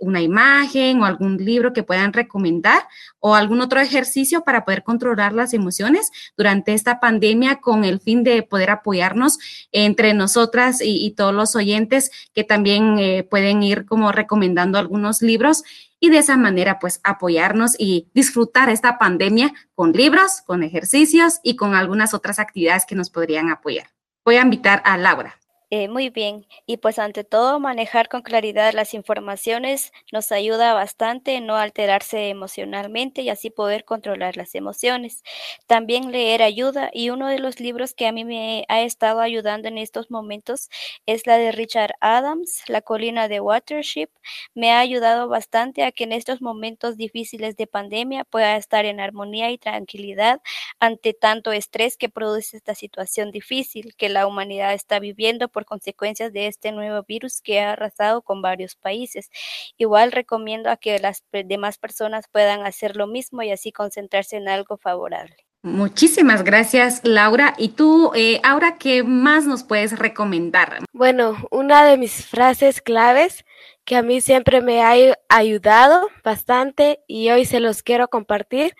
una 0.00 0.20
imagen 0.20 1.00
o 1.00 1.04
algún 1.04 1.36
libro 1.36 1.72
que 1.72 1.82
puedan 1.82 2.12
recomendar 2.12 2.82
o 3.20 3.34
algún 3.34 3.60
otro 3.60 3.80
ejercicio 3.80 4.42
para 4.42 4.64
poder 4.64 4.82
controlar 4.82 5.32
las 5.32 5.54
emociones 5.54 6.10
durante 6.36 6.74
esta 6.74 7.00
pandemia 7.00 7.56
con 7.56 7.84
el 7.84 8.00
fin 8.00 8.24
de 8.24 8.42
poder 8.42 8.70
apoyarnos 8.70 9.38
entre 9.72 10.14
nosotras 10.14 10.80
y, 10.82 11.08
todos 11.16 11.34
los 11.34 11.56
oyentes 11.56 12.10
que 12.34 12.44
también 12.44 12.98
eh, 12.98 13.26
pueden 13.28 13.62
ir 13.62 13.86
como 13.86 14.12
recomendando 14.12 14.78
algunos 14.78 15.22
libros 15.22 15.64
y 16.00 16.10
de 16.10 16.18
esa 16.18 16.36
manera 16.36 16.78
pues 16.78 17.00
apoyarnos 17.02 17.74
y 17.78 18.08
disfrutar 18.14 18.68
esta 18.68 18.98
pandemia 18.98 19.52
con 19.74 19.92
libros, 19.92 20.42
con 20.46 20.62
ejercicios 20.62 21.40
y 21.42 21.56
con 21.56 21.74
algunas 21.74 22.14
otras 22.14 22.38
actividades 22.38 22.86
que 22.86 22.94
nos 22.94 23.10
podrían 23.10 23.50
apoyar. 23.50 23.88
Voy 24.24 24.36
a 24.36 24.42
invitar 24.42 24.82
a 24.84 24.96
Laura. 24.96 25.38
Eh, 25.70 25.86
muy 25.88 26.08
bien, 26.08 26.46
y 26.64 26.78
pues 26.78 26.98
ante 26.98 27.24
todo 27.24 27.60
manejar 27.60 28.08
con 28.08 28.22
claridad 28.22 28.72
las 28.72 28.94
informaciones 28.94 29.92
nos 30.12 30.32
ayuda 30.32 30.72
bastante 30.72 31.42
no 31.42 31.56
alterarse 31.56 32.30
emocionalmente 32.30 33.20
y 33.20 33.28
así 33.28 33.50
poder 33.50 33.84
controlar 33.84 34.38
las 34.38 34.54
emociones. 34.54 35.22
También 35.66 36.10
leer 36.10 36.40
ayuda 36.42 36.88
y 36.94 37.10
uno 37.10 37.28
de 37.28 37.38
los 37.38 37.60
libros 37.60 37.92
que 37.92 38.06
a 38.06 38.12
mí 38.12 38.24
me 38.24 38.64
ha 38.68 38.80
estado 38.80 39.20
ayudando 39.20 39.68
en 39.68 39.76
estos 39.76 40.10
momentos 40.10 40.70
es 41.04 41.26
la 41.26 41.36
de 41.36 41.52
Richard 41.52 41.92
Adams, 42.00 42.62
La 42.66 42.80
colina 42.80 43.28
de 43.28 43.40
Watership. 43.40 44.08
Me 44.54 44.72
ha 44.72 44.80
ayudado 44.80 45.28
bastante 45.28 45.82
a 45.84 45.92
que 45.92 46.04
en 46.04 46.12
estos 46.12 46.40
momentos 46.40 46.96
difíciles 46.96 47.56
de 47.56 47.66
pandemia 47.66 48.24
pueda 48.24 48.56
estar 48.56 48.86
en 48.86 49.00
armonía 49.00 49.50
y 49.50 49.58
tranquilidad 49.58 50.40
ante 50.80 51.12
tanto 51.12 51.52
estrés 51.52 51.98
que 51.98 52.08
produce 52.08 52.56
esta 52.56 52.74
situación 52.74 53.30
difícil 53.32 53.94
que 53.96 54.08
la 54.08 54.26
humanidad 54.26 54.72
está 54.72 54.98
viviendo 54.98 55.48
consecuencias 55.64 56.32
de 56.32 56.46
este 56.46 56.72
nuevo 56.72 57.04
virus 57.06 57.40
que 57.40 57.60
ha 57.60 57.72
arrasado 57.72 58.22
con 58.22 58.42
varios 58.42 58.76
países. 58.76 59.30
Igual 59.76 60.12
recomiendo 60.12 60.70
a 60.70 60.76
que 60.76 60.98
las 60.98 61.24
demás 61.32 61.78
personas 61.78 62.26
puedan 62.30 62.66
hacer 62.66 62.96
lo 62.96 63.06
mismo 63.06 63.42
y 63.42 63.50
así 63.50 63.72
concentrarse 63.72 64.36
en 64.36 64.48
algo 64.48 64.76
favorable. 64.76 65.36
Muchísimas 65.62 66.44
gracias, 66.44 67.00
Laura. 67.02 67.54
¿Y 67.58 67.70
tú, 67.70 68.12
eh, 68.14 68.40
Aura, 68.44 68.78
qué 68.78 69.02
más 69.02 69.44
nos 69.44 69.64
puedes 69.64 69.98
recomendar? 69.98 70.78
Bueno, 70.92 71.36
una 71.50 71.84
de 71.84 71.96
mis 71.96 72.24
frases 72.26 72.80
claves 72.80 73.44
que 73.84 73.96
a 73.96 74.02
mí 74.02 74.20
siempre 74.20 74.60
me 74.60 74.82
ha 74.82 75.16
ayudado 75.28 76.08
bastante 76.22 77.00
y 77.08 77.30
hoy 77.30 77.44
se 77.44 77.58
los 77.58 77.82
quiero 77.82 78.08
compartir, 78.08 78.76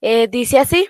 eh, 0.00 0.26
dice 0.28 0.58
así, 0.58 0.88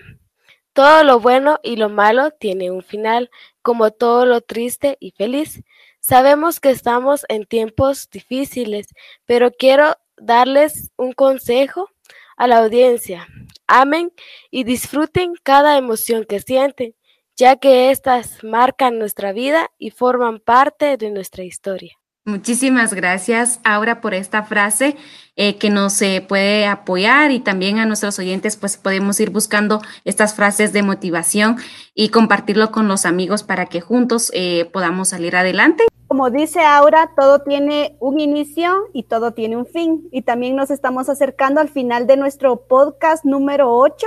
todo 0.79 1.03
lo 1.03 1.19
bueno 1.19 1.59
y 1.65 1.75
lo 1.75 1.89
malo 1.89 2.31
tiene 2.31 2.71
un 2.71 2.85
final, 2.85 3.33
como 3.63 3.91
todo 3.91 4.25
lo 4.27 4.43
triste 4.43 4.97
y 5.01 5.11
feliz. 5.11 5.65
Sabemos 5.99 6.61
que 6.61 6.71
estamos 6.71 7.27
en 7.29 7.47
tiempos 7.47 8.09
difíciles, 8.11 8.87
pero 9.27 9.51
quiero 9.51 9.97
darles 10.17 10.93
un 10.97 11.15
consejo 11.15 11.91
a 12.37 12.47
la 12.47 12.59
audiencia. 12.59 13.27
Amen 13.67 14.13
y 14.53 14.63
disfruten 14.63 15.35
cada 15.43 15.77
emoción 15.79 16.25
que 16.25 16.39
sienten, 16.39 16.95
ya 17.35 17.57
que 17.57 17.91
éstas 17.91 18.45
marcan 18.45 19.01
nuestra 19.01 19.33
vida 19.33 19.73
y 19.79 19.91
forman 19.91 20.39
parte 20.39 20.97
de 20.97 21.11
nuestra 21.11 21.43
historia. 21.43 21.98
Muchísimas 22.29 22.93
gracias, 22.93 23.59
Aura, 23.65 24.03
por 24.03 24.13
esta 24.13 24.43
frase 24.43 24.97
eh, 25.37 25.57
que 25.57 25.71
nos 25.71 26.03
eh, 26.03 26.23
puede 26.29 26.67
apoyar 26.67 27.31
y 27.31 27.41
también 27.41 27.79
a 27.79 27.87
nuestros 27.87 28.19
oyentes, 28.19 28.59
pues 28.59 28.77
podemos 28.77 29.19
ir 29.19 29.31
buscando 29.31 29.81
estas 30.05 30.35
frases 30.35 30.75
de 30.75 30.83
motivación 30.83 31.57
y 31.95 32.11
compartirlo 32.11 32.71
con 32.71 32.87
los 32.87 33.07
amigos 33.07 33.45
para 33.45 33.65
que 33.65 33.81
juntos 33.81 34.31
eh, 34.35 34.69
podamos 34.75 35.09
salir 35.09 35.37
adelante. 35.37 35.85
Como 36.07 36.29
dice 36.29 36.61
Aura, 36.61 37.13
todo 37.17 37.39
tiene 37.39 37.97
un 37.99 38.21
inicio 38.21 38.91
y 38.93 39.05
todo 39.05 39.33
tiene 39.33 39.57
un 39.57 39.65
fin. 39.65 40.07
Y 40.13 40.21
también 40.21 40.55
nos 40.55 40.71
estamos 40.71 41.09
acercando 41.09 41.63
al 41.63 41.71
final 41.71 42.07
de 42.07 42.19
nuestro 42.19 42.67
podcast 42.69 43.25
número 43.25 43.75
8 43.75 44.07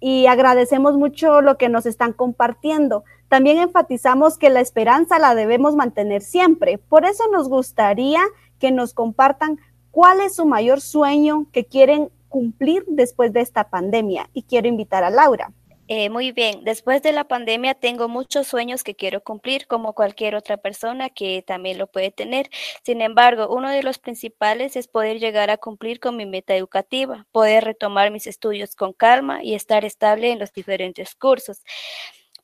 y 0.00 0.24
agradecemos 0.24 0.96
mucho 0.96 1.42
lo 1.42 1.58
que 1.58 1.68
nos 1.68 1.84
están 1.84 2.14
compartiendo. 2.14 3.04
También 3.30 3.58
enfatizamos 3.58 4.38
que 4.38 4.50
la 4.50 4.60
esperanza 4.60 5.20
la 5.20 5.36
debemos 5.36 5.76
mantener 5.76 6.20
siempre. 6.20 6.78
Por 6.78 7.04
eso 7.04 7.22
nos 7.30 7.48
gustaría 7.48 8.20
que 8.58 8.72
nos 8.72 8.92
compartan 8.92 9.60
cuál 9.92 10.20
es 10.20 10.34
su 10.34 10.46
mayor 10.46 10.80
sueño 10.80 11.46
que 11.52 11.64
quieren 11.64 12.10
cumplir 12.28 12.82
después 12.88 13.32
de 13.32 13.42
esta 13.42 13.70
pandemia. 13.70 14.28
Y 14.34 14.42
quiero 14.42 14.66
invitar 14.66 15.04
a 15.04 15.10
Laura. 15.10 15.52
Eh, 15.86 16.10
muy 16.10 16.32
bien, 16.32 16.64
después 16.64 17.02
de 17.02 17.12
la 17.12 17.24
pandemia 17.24 17.74
tengo 17.74 18.08
muchos 18.08 18.48
sueños 18.48 18.82
que 18.82 18.96
quiero 18.96 19.22
cumplir 19.22 19.68
como 19.68 19.92
cualquier 19.92 20.34
otra 20.34 20.56
persona 20.56 21.08
que 21.08 21.42
también 21.46 21.78
lo 21.78 21.86
puede 21.86 22.10
tener. 22.10 22.50
Sin 22.82 23.00
embargo, 23.00 23.48
uno 23.54 23.70
de 23.70 23.84
los 23.84 23.98
principales 23.98 24.74
es 24.74 24.88
poder 24.88 25.20
llegar 25.20 25.50
a 25.50 25.56
cumplir 25.56 26.00
con 26.00 26.16
mi 26.16 26.26
meta 26.26 26.56
educativa, 26.56 27.26
poder 27.30 27.64
retomar 27.64 28.10
mis 28.10 28.26
estudios 28.26 28.74
con 28.74 28.92
calma 28.92 29.44
y 29.44 29.54
estar 29.54 29.84
estable 29.84 30.32
en 30.32 30.40
los 30.40 30.52
diferentes 30.52 31.14
cursos 31.14 31.62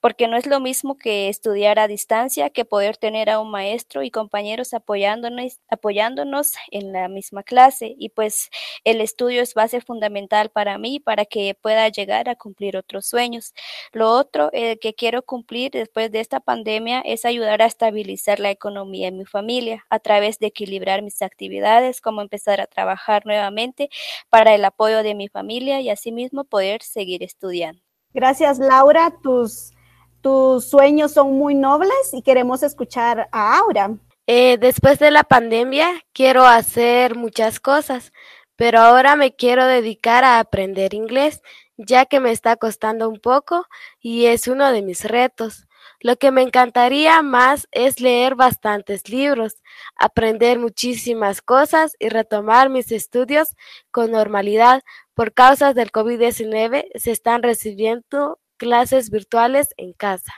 porque 0.01 0.29
no 0.29 0.37
es 0.37 0.47
lo 0.47 0.61
mismo 0.61 0.97
que 0.97 1.29
estudiar 1.29 1.79
a 1.79 1.89
distancia 1.89 2.51
que 2.51 2.65
poder 2.65 2.97
tener 2.97 3.31
a 3.31 3.41
un 3.41 3.51
maestro 3.51 4.03
y 4.03 4.11
compañeros 4.11 4.75
apoyándonos, 4.75 5.61
apoyándonos 5.69 6.53
en 6.71 6.93
la 6.93 7.09
misma 7.09 7.43
clase. 7.43 7.95
Y 7.99 8.11
pues 8.11 8.51
el 8.85 9.01
estudio 9.01 9.43
es 9.43 9.55
base 9.55 9.81
fundamental 9.81 10.51
para 10.51 10.79
mí 10.79 11.01
para 11.01 11.25
que 11.25 11.55
pueda 11.61 11.89
llegar 11.89 12.29
a 12.29 12.37
cumplir 12.37 12.77
otros 12.77 13.07
sueños. 13.07 13.55
Lo 13.93 14.11
otro 14.11 14.51
eh, 14.53 14.79
que 14.79 14.95
quiero 14.95 15.23
cumplir 15.23 15.73
después 15.73 16.11
de 16.13 16.21
esta 16.21 16.41
pandemia 16.41 17.01
es 17.01 17.25
ayudar 17.25 17.63
a 17.63 17.67
estabilizar 17.67 18.41
la 18.41 18.51
economía 18.51 19.09
en 19.09 19.19
mi 19.19 19.25
familia 19.25 19.85
a 19.91 19.99
través 19.99 20.39
de 20.39 20.49
equilibrar 20.49 21.03
mis 21.03 21.23
actividades, 21.23 22.01
como 22.01 22.23
empezar 22.23 22.61
a 22.61 22.67
trabajar 22.67 23.27
nuevamente 23.27 23.91
para 24.31 24.55
el 24.55 24.65
apoyo 24.65 25.03
de 25.03 25.15
mi 25.15 25.29
familia 25.29 25.81
y 25.81 25.91
asimismo 25.91 26.45
poder 26.45 26.83
seguir 26.83 27.23
estudiando. 27.23 27.83
Gracias, 28.13 28.59
Laura. 28.59 29.13
Tus 29.23 29.76
tus 30.27 30.65
sueños 30.65 31.13
son 31.13 31.39
muy 31.39 31.55
nobles 31.55 32.13
y 32.13 32.21
queremos 32.21 32.65
escuchar 32.65 33.29
a 33.31 33.59
Aura. 33.59 33.97
Eh, 34.27 34.59
después 34.59 34.99
de 34.99 35.13
la 35.13 35.23
pandemia 35.23 35.89
quiero 36.13 36.45
hacer 36.45 37.15
muchas 37.15 37.61
cosas, 37.61 38.13
pero 38.57 38.81
ahora 38.81 39.15
me 39.15 39.37
quiero 39.37 39.65
dedicar 39.67 40.25
a 40.25 40.41
aprender 40.41 40.95
inglés, 40.95 41.43
ya 41.77 42.07
que 42.07 42.19
me 42.19 42.33
está 42.33 42.57
costando 42.57 43.09
un 43.09 43.21
poco 43.21 43.67
y 44.01 44.27
es 44.27 44.49
uno 44.49 44.73
de 44.73 44.83
mis 44.83 45.05
retos. 45.05 45.69
Lo 46.01 46.17
que 46.17 46.33
me 46.33 46.43
encantaría 46.43 47.23
más 47.23 47.69
es 47.71 48.01
leer 48.01 48.35
bastantes 48.35 49.09
libros, 49.09 49.63
aprender 49.95 50.59
muchísimas 50.59 51.41
cosas 51.41 51.95
y 52.01 52.09
retomar 52.09 52.69
mis 52.69 52.91
estudios 52.91 53.55
con 53.93 54.11
normalidad. 54.11 54.83
Por 55.15 55.33
causas 55.33 55.77
del 55.77 55.93
COVID-19 55.93 56.89
se 56.97 57.13
están 57.13 57.45
recibiendo 57.45 58.41
clases 58.57 59.11
virtuales 59.11 59.69
en 59.77 59.93
casa. 59.93 60.33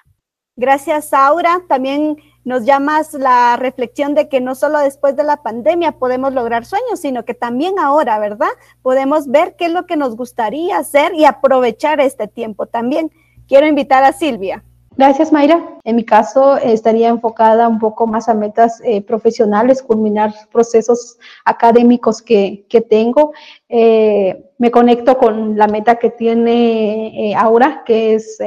Gracias, 0.56 1.12
Aura. 1.12 1.60
También 1.68 2.16
nos 2.44 2.64
llamas 2.64 3.14
la 3.14 3.56
reflexión 3.56 4.14
de 4.14 4.28
que 4.28 4.40
no 4.40 4.54
solo 4.54 4.80
después 4.80 5.14
de 5.14 5.22
la 5.22 5.42
pandemia 5.42 5.92
podemos 5.92 6.32
lograr 6.32 6.64
sueños, 6.64 6.98
sino 7.00 7.24
que 7.24 7.34
también 7.34 7.78
ahora, 7.78 8.18
¿verdad? 8.18 8.48
Podemos 8.82 9.28
ver 9.28 9.54
qué 9.56 9.66
es 9.66 9.72
lo 9.72 9.86
que 9.86 9.96
nos 9.96 10.16
gustaría 10.16 10.78
hacer 10.78 11.14
y 11.14 11.26
aprovechar 11.26 12.00
este 12.00 12.26
tiempo 12.26 12.66
también. 12.66 13.12
Quiero 13.46 13.66
invitar 13.66 14.02
a 14.02 14.12
Silvia. 14.12 14.64
Gracias, 14.98 15.30
Mayra. 15.32 15.78
En 15.84 15.94
mi 15.94 16.04
caso, 16.04 16.56
estaría 16.56 17.08
enfocada 17.08 17.68
un 17.68 17.78
poco 17.78 18.08
más 18.08 18.28
a 18.28 18.34
metas 18.34 18.82
eh, 18.84 19.00
profesionales, 19.00 19.80
culminar 19.80 20.34
procesos 20.50 21.18
académicos 21.44 22.20
que, 22.20 22.66
que 22.68 22.80
tengo. 22.80 23.32
Eh, 23.68 24.50
me 24.58 24.72
conecto 24.72 25.16
con 25.16 25.56
la 25.56 25.68
meta 25.68 26.00
que 26.00 26.10
tiene 26.10 27.30
eh, 27.30 27.34
Aura, 27.36 27.84
que 27.86 28.14
es 28.14 28.38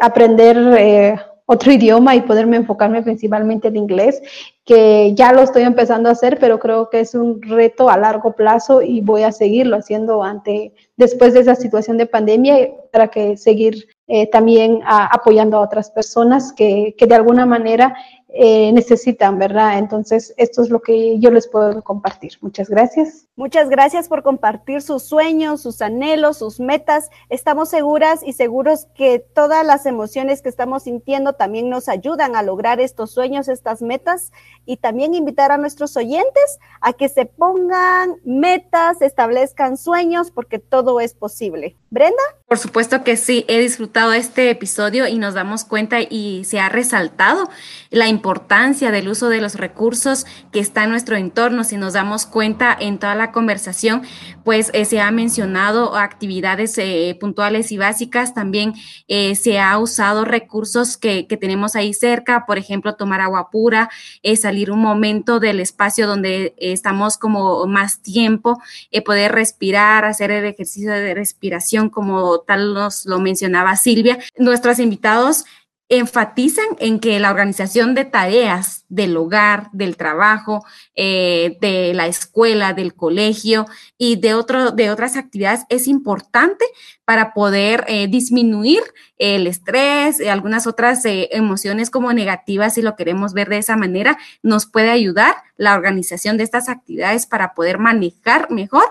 aprender 0.00 1.16
otro 1.46 1.70
idioma 1.78 2.16
y 2.16 2.22
poderme 2.22 2.56
enfocarme 2.56 3.00
principalmente 3.02 3.68
en 3.68 3.76
inglés, 3.76 4.20
que 4.64 5.14
ya 5.14 5.32
lo 5.32 5.42
estoy 5.42 5.62
empezando 5.62 6.08
a 6.08 6.12
hacer, 6.12 6.40
pero 6.40 6.58
creo 6.58 6.90
que 6.90 6.98
es 6.98 7.14
un 7.14 7.40
reto 7.40 7.88
a 7.88 7.96
largo 7.96 8.32
plazo 8.32 8.82
y 8.82 9.00
voy 9.00 9.22
a 9.22 9.30
seguirlo 9.30 9.76
haciendo 9.76 10.24
ante 10.24 10.74
después 10.96 11.34
de 11.34 11.40
esa 11.40 11.54
situación 11.54 11.98
de 11.98 12.06
pandemia 12.06 12.68
para 12.90 13.06
que 13.06 13.36
seguir 13.36 13.86
eh, 14.14 14.26
también 14.26 14.80
apoyando 14.84 15.56
a 15.56 15.62
otras 15.62 15.90
personas 15.90 16.52
que, 16.52 16.94
que 16.98 17.06
de 17.06 17.14
alguna 17.14 17.46
manera 17.46 17.94
eh, 18.28 18.70
necesitan, 18.72 19.38
¿verdad? 19.38 19.78
Entonces, 19.78 20.34
esto 20.36 20.60
es 20.60 20.68
lo 20.68 20.82
que 20.82 21.18
yo 21.18 21.30
les 21.30 21.48
puedo 21.48 21.82
compartir. 21.82 22.32
Muchas 22.42 22.68
gracias. 22.68 23.26
Muchas 23.36 23.70
gracias 23.70 24.08
por 24.08 24.22
compartir 24.22 24.82
sus 24.82 25.02
sueños, 25.02 25.62
sus 25.62 25.80
anhelos, 25.80 26.36
sus 26.36 26.60
metas. 26.60 27.08
Estamos 27.30 27.70
seguras 27.70 28.20
y 28.22 28.34
seguros 28.34 28.86
que 28.94 29.18
todas 29.18 29.64
las 29.64 29.86
emociones 29.86 30.42
que 30.42 30.50
estamos 30.50 30.82
sintiendo 30.82 31.32
también 31.32 31.70
nos 31.70 31.88
ayudan 31.88 32.36
a 32.36 32.42
lograr 32.42 32.80
estos 32.80 33.12
sueños, 33.12 33.48
estas 33.48 33.80
metas 33.80 34.30
y 34.66 34.76
también 34.76 35.14
invitar 35.14 35.52
a 35.52 35.56
nuestros 35.56 35.96
oyentes 35.96 36.58
a 36.82 36.92
que 36.92 37.08
se 37.08 37.24
pongan 37.24 38.16
metas, 38.24 39.00
establezcan 39.00 39.78
sueños, 39.78 40.30
porque 40.30 40.58
todo 40.58 41.00
es 41.00 41.14
posible. 41.14 41.78
Brenda. 41.92 42.22
Por 42.52 42.58
supuesto 42.58 43.02
que 43.02 43.16
sí, 43.16 43.46
he 43.48 43.60
disfrutado 43.60 44.12
este 44.12 44.50
episodio 44.50 45.08
y 45.08 45.16
nos 45.16 45.32
damos 45.32 45.64
cuenta 45.64 46.00
y 46.02 46.44
se 46.44 46.60
ha 46.60 46.68
resaltado 46.68 47.48
la 47.88 48.08
importancia 48.08 48.90
del 48.90 49.08
uso 49.08 49.30
de 49.30 49.40
los 49.40 49.54
recursos 49.54 50.26
que 50.52 50.60
está 50.60 50.84
en 50.84 50.90
nuestro 50.90 51.16
entorno. 51.16 51.64
Si 51.64 51.78
nos 51.78 51.94
damos 51.94 52.26
cuenta 52.26 52.76
en 52.78 52.98
toda 52.98 53.14
la 53.14 53.32
conversación, 53.32 54.02
pues 54.44 54.70
eh, 54.74 54.84
se 54.84 55.00
ha 55.00 55.10
mencionado 55.10 55.96
actividades 55.96 56.76
eh, 56.76 57.16
puntuales 57.18 57.72
y 57.72 57.78
básicas, 57.78 58.34
también 58.34 58.74
eh, 59.08 59.34
se 59.34 59.58
ha 59.58 59.78
usado 59.78 60.26
recursos 60.26 60.98
que, 60.98 61.26
tenemos 61.40 61.74
ahí 61.74 61.94
cerca, 61.94 62.44
por 62.44 62.58
ejemplo, 62.58 62.96
tomar 62.96 63.22
agua 63.22 63.50
pura, 63.50 63.88
salir 64.36 64.70
un 64.70 64.80
momento 64.80 65.40
del 65.40 65.60
espacio 65.60 66.06
donde 66.06 66.54
estamos 66.58 67.16
como 67.16 67.66
más 67.66 68.02
tiempo, 68.02 68.62
poder 69.06 69.32
respirar, 69.32 70.04
hacer 70.04 70.30
el 70.30 70.44
ejercicio 70.44 70.90
de 70.90 71.14
respiración 71.14 71.81
como 71.90 72.40
tal 72.40 72.74
nos 72.74 73.06
lo 73.06 73.20
mencionaba 73.20 73.76
Silvia. 73.76 74.18
Nuestros 74.38 74.78
invitados 74.78 75.44
enfatizan 75.92 76.64
en 76.78 77.00
que 77.00 77.20
la 77.20 77.30
organización 77.30 77.94
de 77.94 78.06
tareas 78.06 78.86
del 78.88 79.14
hogar, 79.14 79.68
del 79.72 79.98
trabajo, 79.98 80.64
eh, 80.94 81.58
de 81.60 81.92
la 81.92 82.06
escuela, 82.06 82.72
del 82.72 82.94
colegio 82.94 83.66
y 83.98 84.16
de, 84.16 84.32
otro, 84.32 84.70
de 84.70 84.90
otras 84.90 85.18
actividades 85.18 85.66
es 85.68 85.86
importante 85.88 86.64
para 87.04 87.34
poder 87.34 87.84
eh, 87.88 88.06
disminuir 88.08 88.80
el 89.18 89.46
estrés, 89.46 90.18
y 90.18 90.28
algunas 90.28 90.66
otras 90.66 91.04
eh, 91.04 91.28
emociones 91.32 91.90
como 91.90 92.14
negativas, 92.14 92.72
si 92.72 92.80
lo 92.80 92.96
queremos 92.96 93.34
ver 93.34 93.50
de 93.50 93.58
esa 93.58 93.76
manera, 93.76 94.16
nos 94.42 94.64
puede 94.64 94.90
ayudar 94.90 95.34
la 95.58 95.74
organización 95.74 96.38
de 96.38 96.44
estas 96.44 96.70
actividades 96.70 97.26
para 97.26 97.52
poder 97.52 97.78
manejar 97.78 98.50
mejor 98.50 98.84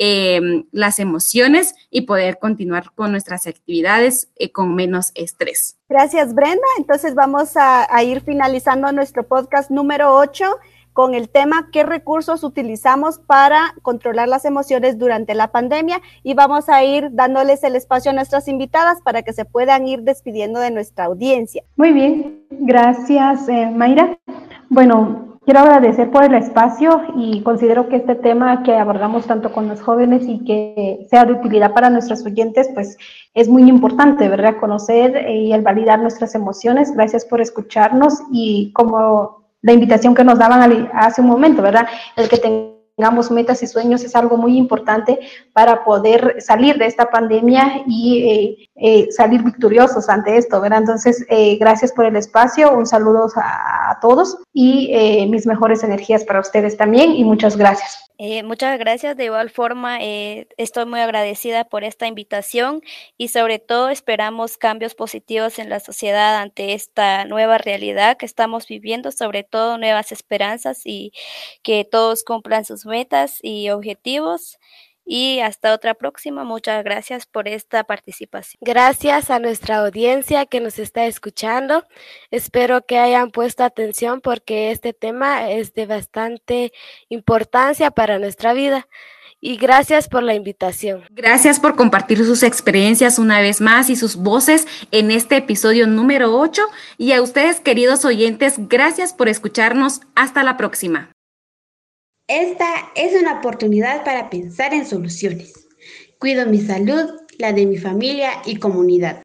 Em, 0.00 0.62
las 0.70 1.00
emociones 1.00 1.74
y 1.90 2.02
poder 2.02 2.38
continuar 2.38 2.92
con 2.94 3.10
nuestras 3.10 3.48
actividades 3.48 4.30
eh, 4.36 4.52
con 4.52 4.76
menos 4.76 5.10
estrés. 5.16 5.76
Gracias, 5.88 6.34
Brenda. 6.34 6.62
Entonces 6.78 7.16
vamos 7.16 7.56
a, 7.56 7.92
a 7.92 8.04
ir 8.04 8.20
finalizando 8.20 8.92
nuestro 8.92 9.26
podcast 9.26 9.72
número 9.72 10.14
8 10.14 10.44
con 10.92 11.14
el 11.14 11.28
tema 11.28 11.68
qué 11.72 11.82
recursos 11.82 12.44
utilizamos 12.44 13.18
para 13.18 13.74
controlar 13.82 14.28
las 14.28 14.44
emociones 14.44 15.00
durante 15.00 15.34
la 15.34 15.50
pandemia 15.50 16.00
y 16.22 16.34
vamos 16.34 16.68
a 16.68 16.84
ir 16.84 17.08
dándoles 17.10 17.64
el 17.64 17.74
espacio 17.74 18.12
a 18.12 18.14
nuestras 18.14 18.46
invitadas 18.46 19.00
para 19.02 19.22
que 19.22 19.32
se 19.32 19.44
puedan 19.44 19.88
ir 19.88 20.02
despidiendo 20.02 20.60
de 20.60 20.70
nuestra 20.70 21.06
audiencia. 21.06 21.64
Muy 21.74 21.92
bien, 21.92 22.44
gracias 22.50 23.48
eh, 23.48 23.68
Mayra. 23.74 24.16
Bueno, 24.68 25.27
Quiero 25.48 25.60
agradecer 25.60 26.10
por 26.10 26.24
el 26.24 26.34
espacio 26.34 27.04
y 27.16 27.40
considero 27.40 27.88
que 27.88 27.96
este 27.96 28.14
tema 28.16 28.62
que 28.62 28.74
abordamos 28.74 29.26
tanto 29.26 29.50
con 29.50 29.66
los 29.66 29.80
jóvenes 29.80 30.24
y 30.28 30.44
que 30.44 31.06
sea 31.08 31.24
de 31.24 31.32
utilidad 31.32 31.72
para 31.72 31.88
nuestros 31.88 32.22
oyentes, 32.26 32.68
pues 32.74 32.98
es 33.32 33.48
muy 33.48 33.66
importante, 33.66 34.28
¿verdad? 34.28 34.58
Conocer 34.60 35.26
y 35.26 35.54
el 35.54 35.62
validar 35.62 36.00
nuestras 36.00 36.34
emociones. 36.34 36.92
Gracias 36.94 37.24
por 37.24 37.40
escucharnos 37.40 38.24
y 38.30 38.74
como 38.74 39.46
la 39.62 39.72
invitación 39.72 40.14
que 40.14 40.22
nos 40.22 40.38
daban 40.38 40.90
hace 40.92 41.22
un 41.22 41.28
momento, 41.28 41.62
¿verdad? 41.62 41.88
El 42.14 42.28
que 42.28 42.77
tengamos 42.98 43.30
metas 43.30 43.62
y 43.62 43.68
sueños 43.68 44.02
es 44.02 44.16
algo 44.16 44.36
muy 44.36 44.58
importante 44.58 45.20
para 45.52 45.84
poder 45.84 46.36
salir 46.40 46.78
de 46.78 46.86
esta 46.86 47.06
pandemia 47.06 47.84
y 47.86 48.18
eh, 48.18 48.68
eh, 48.74 49.08
salir 49.12 49.44
victoriosos 49.44 50.08
ante 50.08 50.36
esto, 50.36 50.60
¿verdad? 50.60 50.80
Entonces, 50.80 51.24
eh, 51.30 51.56
gracias 51.58 51.92
por 51.92 52.06
el 52.06 52.16
espacio, 52.16 52.76
un 52.76 52.86
saludo 52.86 53.28
a, 53.36 53.92
a 53.92 54.00
todos 54.00 54.38
y 54.52 55.26
mis 55.30 55.46
mejores 55.46 55.84
energías 55.84 56.24
para 56.24 56.40
ustedes 56.40 56.76
también 56.76 57.12
y 57.12 57.22
muchas 57.22 57.56
gracias. 57.56 58.07
Eh, 58.20 58.42
muchas 58.42 58.76
gracias. 58.80 59.16
De 59.16 59.26
igual 59.26 59.48
forma, 59.48 59.98
eh, 60.02 60.48
estoy 60.56 60.86
muy 60.86 60.98
agradecida 61.00 61.64
por 61.68 61.84
esta 61.84 62.08
invitación 62.08 62.82
y 63.16 63.28
sobre 63.28 63.60
todo 63.60 63.90
esperamos 63.90 64.58
cambios 64.58 64.96
positivos 64.96 65.60
en 65.60 65.68
la 65.70 65.78
sociedad 65.78 66.36
ante 66.38 66.72
esta 66.74 67.24
nueva 67.26 67.58
realidad 67.58 68.16
que 68.16 68.26
estamos 68.26 68.66
viviendo, 68.66 69.12
sobre 69.12 69.44
todo 69.44 69.78
nuevas 69.78 70.10
esperanzas 70.10 70.80
y 70.84 71.12
que 71.62 71.84
todos 71.84 72.24
cumplan 72.24 72.64
sus 72.64 72.86
metas 72.86 73.38
y 73.40 73.70
objetivos 73.70 74.58
y 75.10 75.40
hasta 75.40 75.72
otra 75.72 75.94
próxima. 75.94 76.44
Muchas 76.44 76.84
gracias 76.84 77.24
por 77.24 77.48
esta 77.48 77.82
participación. 77.84 78.58
Gracias 78.60 79.30
a 79.30 79.38
nuestra 79.38 79.78
audiencia 79.78 80.44
que 80.44 80.60
nos 80.60 80.78
está 80.78 81.06
escuchando. 81.06 81.84
Espero 82.30 82.84
que 82.84 82.98
hayan 82.98 83.30
puesto 83.30 83.64
atención 83.64 84.20
porque 84.20 84.70
este 84.70 84.92
tema 84.92 85.50
es 85.50 85.72
de 85.72 85.86
bastante 85.86 86.72
importancia 87.08 87.90
para 87.90 88.18
nuestra 88.18 88.52
vida. 88.52 88.86
Y 89.40 89.56
gracias 89.56 90.08
por 90.08 90.24
la 90.24 90.34
invitación. 90.34 91.04
Gracias 91.10 91.58
por 91.58 91.74
compartir 91.74 92.18
sus 92.18 92.42
experiencias 92.42 93.18
una 93.18 93.40
vez 93.40 93.62
más 93.62 93.88
y 93.88 93.96
sus 93.96 94.16
voces 94.16 94.66
en 94.90 95.10
este 95.10 95.36
episodio 95.36 95.86
número 95.86 96.38
8. 96.38 96.60
Y 96.98 97.12
a 97.12 97.22
ustedes, 97.22 97.60
queridos 97.60 98.04
oyentes, 98.04 98.56
gracias 98.58 99.14
por 99.14 99.28
escucharnos. 99.28 100.00
Hasta 100.14 100.42
la 100.42 100.58
próxima. 100.58 101.12
Esta 102.28 102.92
es 102.94 103.18
una 103.18 103.38
oportunidad 103.38 104.04
para 104.04 104.28
pensar 104.28 104.74
en 104.74 104.84
soluciones. 104.84 105.66
Cuido 106.18 106.44
mi 106.44 106.60
salud, 106.60 107.08
la 107.38 107.54
de 107.54 107.64
mi 107.64 107.78
familia 107.78 108.42
y 108.44 108.56
comunidad. 108.56 109.22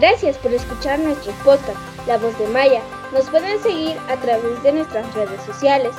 Gracias 0.00 0.36
por 0.38 0.52
escuchar 0.52 0.98
nuestro 0.98 1.32
podcast, 1.44 1.78
La 2.08 2.18
Voz 2.18 2.36
de 2.40 2.48
Maya. 2.48 2.82
Nos 3.12 3.30
pueden 3.30 3.62
seguir 3.62 3.96
a 4.08 4.16
través 4.16 4.60
de 4.64 4.72
nuestras 4.72 5.14
redes 5.14 5.40
sociales, 5.42 5.92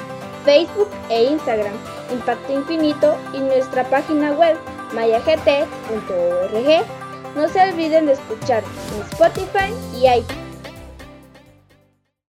Facebook 0.44 0.90
e 1.10 1.24
Instagram, 1.24 1.74
Impacto 2.12 2.52
Infinito 2.52 3.16
y 3.34 3.40
nuestra 3.40 3.90
página 3.90 4.34
web 4.34 4.58
mayagt.org. 4.94 5.72
No 7.36 7.48
se 7.48 7.62
olviden 7.62 8.08
de 8.08 8.14
escuchar 8.14 8.64
en 8.96 9.02
Spotify 9.04 9.74
y 9.94 10.08
iTunes. 10.08 10.41